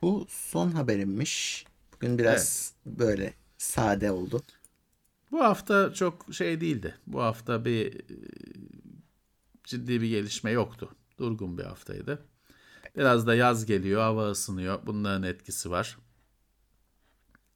bu 0.02 0.26
son 0.28 0.70
haberimmiş. 0.70 1.66
Bugün 1.92 2.18
biraz 2.18 2.72
böyle 2.86 3.34
sade 3.58 4.10
oldu. 4.10 4.42
Bu 5.32 5.40
hafta 5.40 5.94
çok 5.94 6.26
şey 6.32 6.60
değildi. 6.60 6.94
Bu 7.06 7.22
hafta 7.22 7.64
bir 7.64 7.94
e, 7.94 8.14
ciddi 9.64 10.00
bir 10.00 10.08
gelişme 10.08 10.50
yoktu. 10.50 10.88
Durgun 11.18 11.58
bir 11.58 11.64
haftaydı. 11.64 12.22
Biraz 12.96 13.26
da 13.26 13.34
yaz 13.34 13.66
geliyor, 13.66 14.00
hava 14.00 14.30
ısınıyor. 14.30 14.78
Bunların 14.86 15.22
etkisi 15.22 15.70
var. 15.70 15.98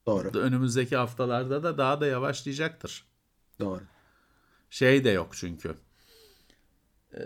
Doğru. 0.06 0.38
Önümüzdeki 0.38 0.96
haftalarda 0.96 1.62
da 1.62 1.78
daha 1.78 2.00
da 2.00 2.06
yavaşlayacaktır. 2.06 3.04
Doğru. 3.60 3.82
Şey 4.74 5.04
de 5.04 5.10
yok 5.10 5.28
çünkü. 5.32 5.74
Ee, 7.14 7.20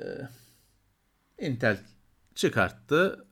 Intel 1.38 1.78
çıkarttı. 2.34 3.26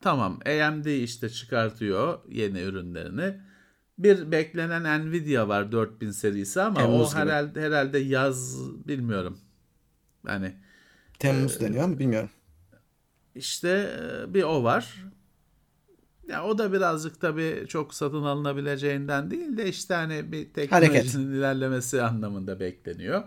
Tamam 0.00 0.40
AMD 0.46 0.86
işte 0.86 1.28
çıkartıyor 1.28 2.18
yeni 2.28 2.60
ürünlerini. 2.60 3.40
Bir 3.98 4.32
beklenen 4.32 5.06
Nvidia 5.06 5.48
var 5.48 5.72
4000 5.72 6.10
serisi 6.10 6.62
ama 6.62 6.80
Temmuz 6.80 7.06
o 7.06 7.10
gibi. 7.10 7.18
herhalde 7.20 7.60
herhalde 7.60 7.98
yaz 7.98 8.58
bilmiyorum. 8.88 9.38
Yani 10.26 10.54
Temmuz 11.18 11.60
deniyor 11.60 11.84
ama 11.84 11.98
bilmiyorum. 11.98 12.30
işte 13.34 13.68
e, 14.00 14.34
bir 14.34 14.42
o 14.42 14.64
var. 14.64 15.04
Ya 16.28 16.44
o 16.44 16.58
da 16.58 16.72
birazcık 16.72 17.20
tabii 17.20 17.64
çok 17.68 17.94
satın 17.94 18.22
alınabileceğinden 18.22 19.30
değil 19.30 19.56
de 19.56 19.68
işte 19.68 19.94
hani 19.94 20.32
bir 20.32 20.52
teknolojinin 20.52 21.32
ilerlemesi 21.32 22.02
anlamında 22.02 22.60
bekleniyor. 22.60 23.24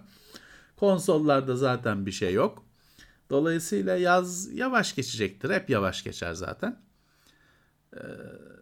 Konsollarda 0.84 1.56
zaten 1.56 2.06
bir 2.06 2.12
şey 2.12 2.34
yok. 2.34 2.64
Dolayısıyla 3.30 3.98
yaz 3.98 4.54
yavaş 4.54 4.96
geçecektir. 4.96 5.50
Hep 5.50 5.70
yavaş 5.70 6.04
geçer 6.04 6.34
zaten. 6.34 6.82
Ee, 7.96 8.00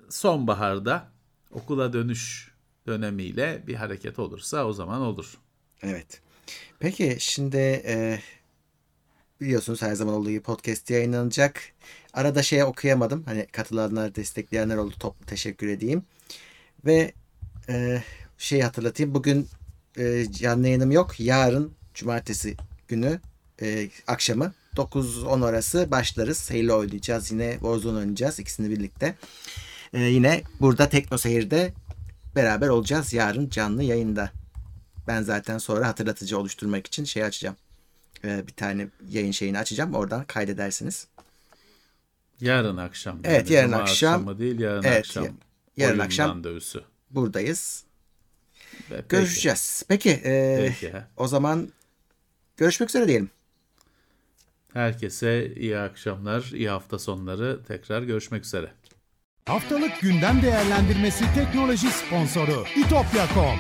sonbaharda 0.10 1.12
okula 1.52 1.94
dönüş 1.94 2.52
dönemiyle 2.88 3.64
bir 3.68 3.76
hareket 3.76 4.20
olursa 4.20 4.66
o 4.66 4.74
zaman 4.74 5.02
olur. 5.02 5.38
Evet. 5.82 6.22
Peki 6.80 7.18
şimdi 7.20 7.58
e, 7.86 8.20
biliyorsunuz 9.42 9.82
her 9.82 9.96
zaman 9.96 10.14
olduğu 10.14 10.30
gibi 10.30 10.44
podcast 10.44 10.90
yayınlanacak. 10.90 11.62
Arada 12.14 12.44
şeye 12.44 12.66
okuyamadım. 12.66 13.24
Hani 13.24 13.48
katılanlar, 13.48 14.16
destekleyenler 14.16 14.78
oldu. 14.78 14.96
Toplu 15.00 15.26
teşekkür 15.26 15.68
edeyim. 15.68 16.04
Ve 16.86 17.14
e, 17.70 18.04
şeyi 18.38 18.64
hatırlatayım. 18.64 19.14
Bugün 19.14 19.48
e, 19.98 20.32
canlı 20.32 20.68
yayınım 20.68 20.92
yok. 20.92 21.20
Yarın 21.20 21.81
cumartesi 22.06 22.56
günü 22.88 23.20
e, 23.62 23.90
akşamı 24.08 24.54
9-10 24.76 25.46
arası 25.46 25.92
başlarız. 25.92 26.52
Halo 26.52 26.78
oynayacağız. 26.80 27.32
Yine 27.32 27.52
Warzone 27.54 27.98
oynayacağız. 27.98 28.40
ikisini 28.40 28.70
birlikte. 28.70 29.16
E, 29.94 30.00
yine 30.02 30.42
burada 30.62 30.90
Tekno 30.90 31.18
Seyir'de 31.18 31.74
beraber 32.36 32.68
olacağız. 32.68 33.14
Yarın 33.14 33.50
canlı 33.50 33.84
yayında. 33.84 34.32
Ben 35.08 35.22
zaten 35.22 35.58
sonra 35.58 35.88
hatırlatıcı 35.88 36.38
oluşturmak 36.40 36.88
için 36.88 37.04
şey 37.04 37.24
açacağım. 37.24 37.56
Ee, 38.26 38.48
bir 38.48 38.54
tane 38.54 38.88
yayın 39.10 39.32
şeyini 39.32 39.60
açacağım. 39.60 39.94
Oradan 39.96 40.24
kaydedersiniz. 40.26 41.08
Yarın 42.42 42.78
akşam. 42.78 43.20
Evet, 43.24 43.50
yani. 43.50 43.54
yarın 43.54 43.72
Cuma 43.72 43.82
akşam. 43.84 44.40
değil 44.40 44.60
yarın 44.60 44.84
Evet, 44.84 44.98
akşam. 45.00 45.24
ya- 45.24 45.32
yarın 45.78 46.00
akşam. 46.00 46.30
randevusu. 46.30 46.84
Buradayız. 47.12 47.84
Peki. 48.90 49.04
Görüşeceğiz. 49.10 49.84
Peki, 49.88 50.10
e, 50.10 50.58
Peki. 50.82 50.94
o 51.18 51.28
zaman 51.28 51.70
görüşmek 52.62 52.90
üzere 52.90 53.08
diyelim. 53.08 53.30
Herkese 54.74 55.54
iyi 55.56 55.78
akşamlar, 55.78 56.52
iyi 56.54 56.70
hafta 56.70 57.00
sonları. 57.00 57.60
Tekrar 57.68 58.02
görüşmek 58.02 58.46
üzere. 58.46 58.72
Haftalık 59.46 60.02
gündem 60.02 60.42
değerlendirmesi 60.42 61.26
teknoloji 61.36 61.88
sponsoru 61.92 62.66
itopya.com. 62.76 63.56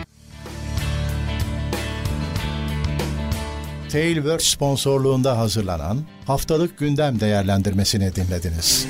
Tailwords 3.91 4.45
sponsorluğunda 4.45 5.37
hazırlanan 5.37 5.97
haftalık 6.27 6.77
gündem 6.77 7.19
değerlendirmesini 7.19 8.15
dinlediniz. 8.15 8.87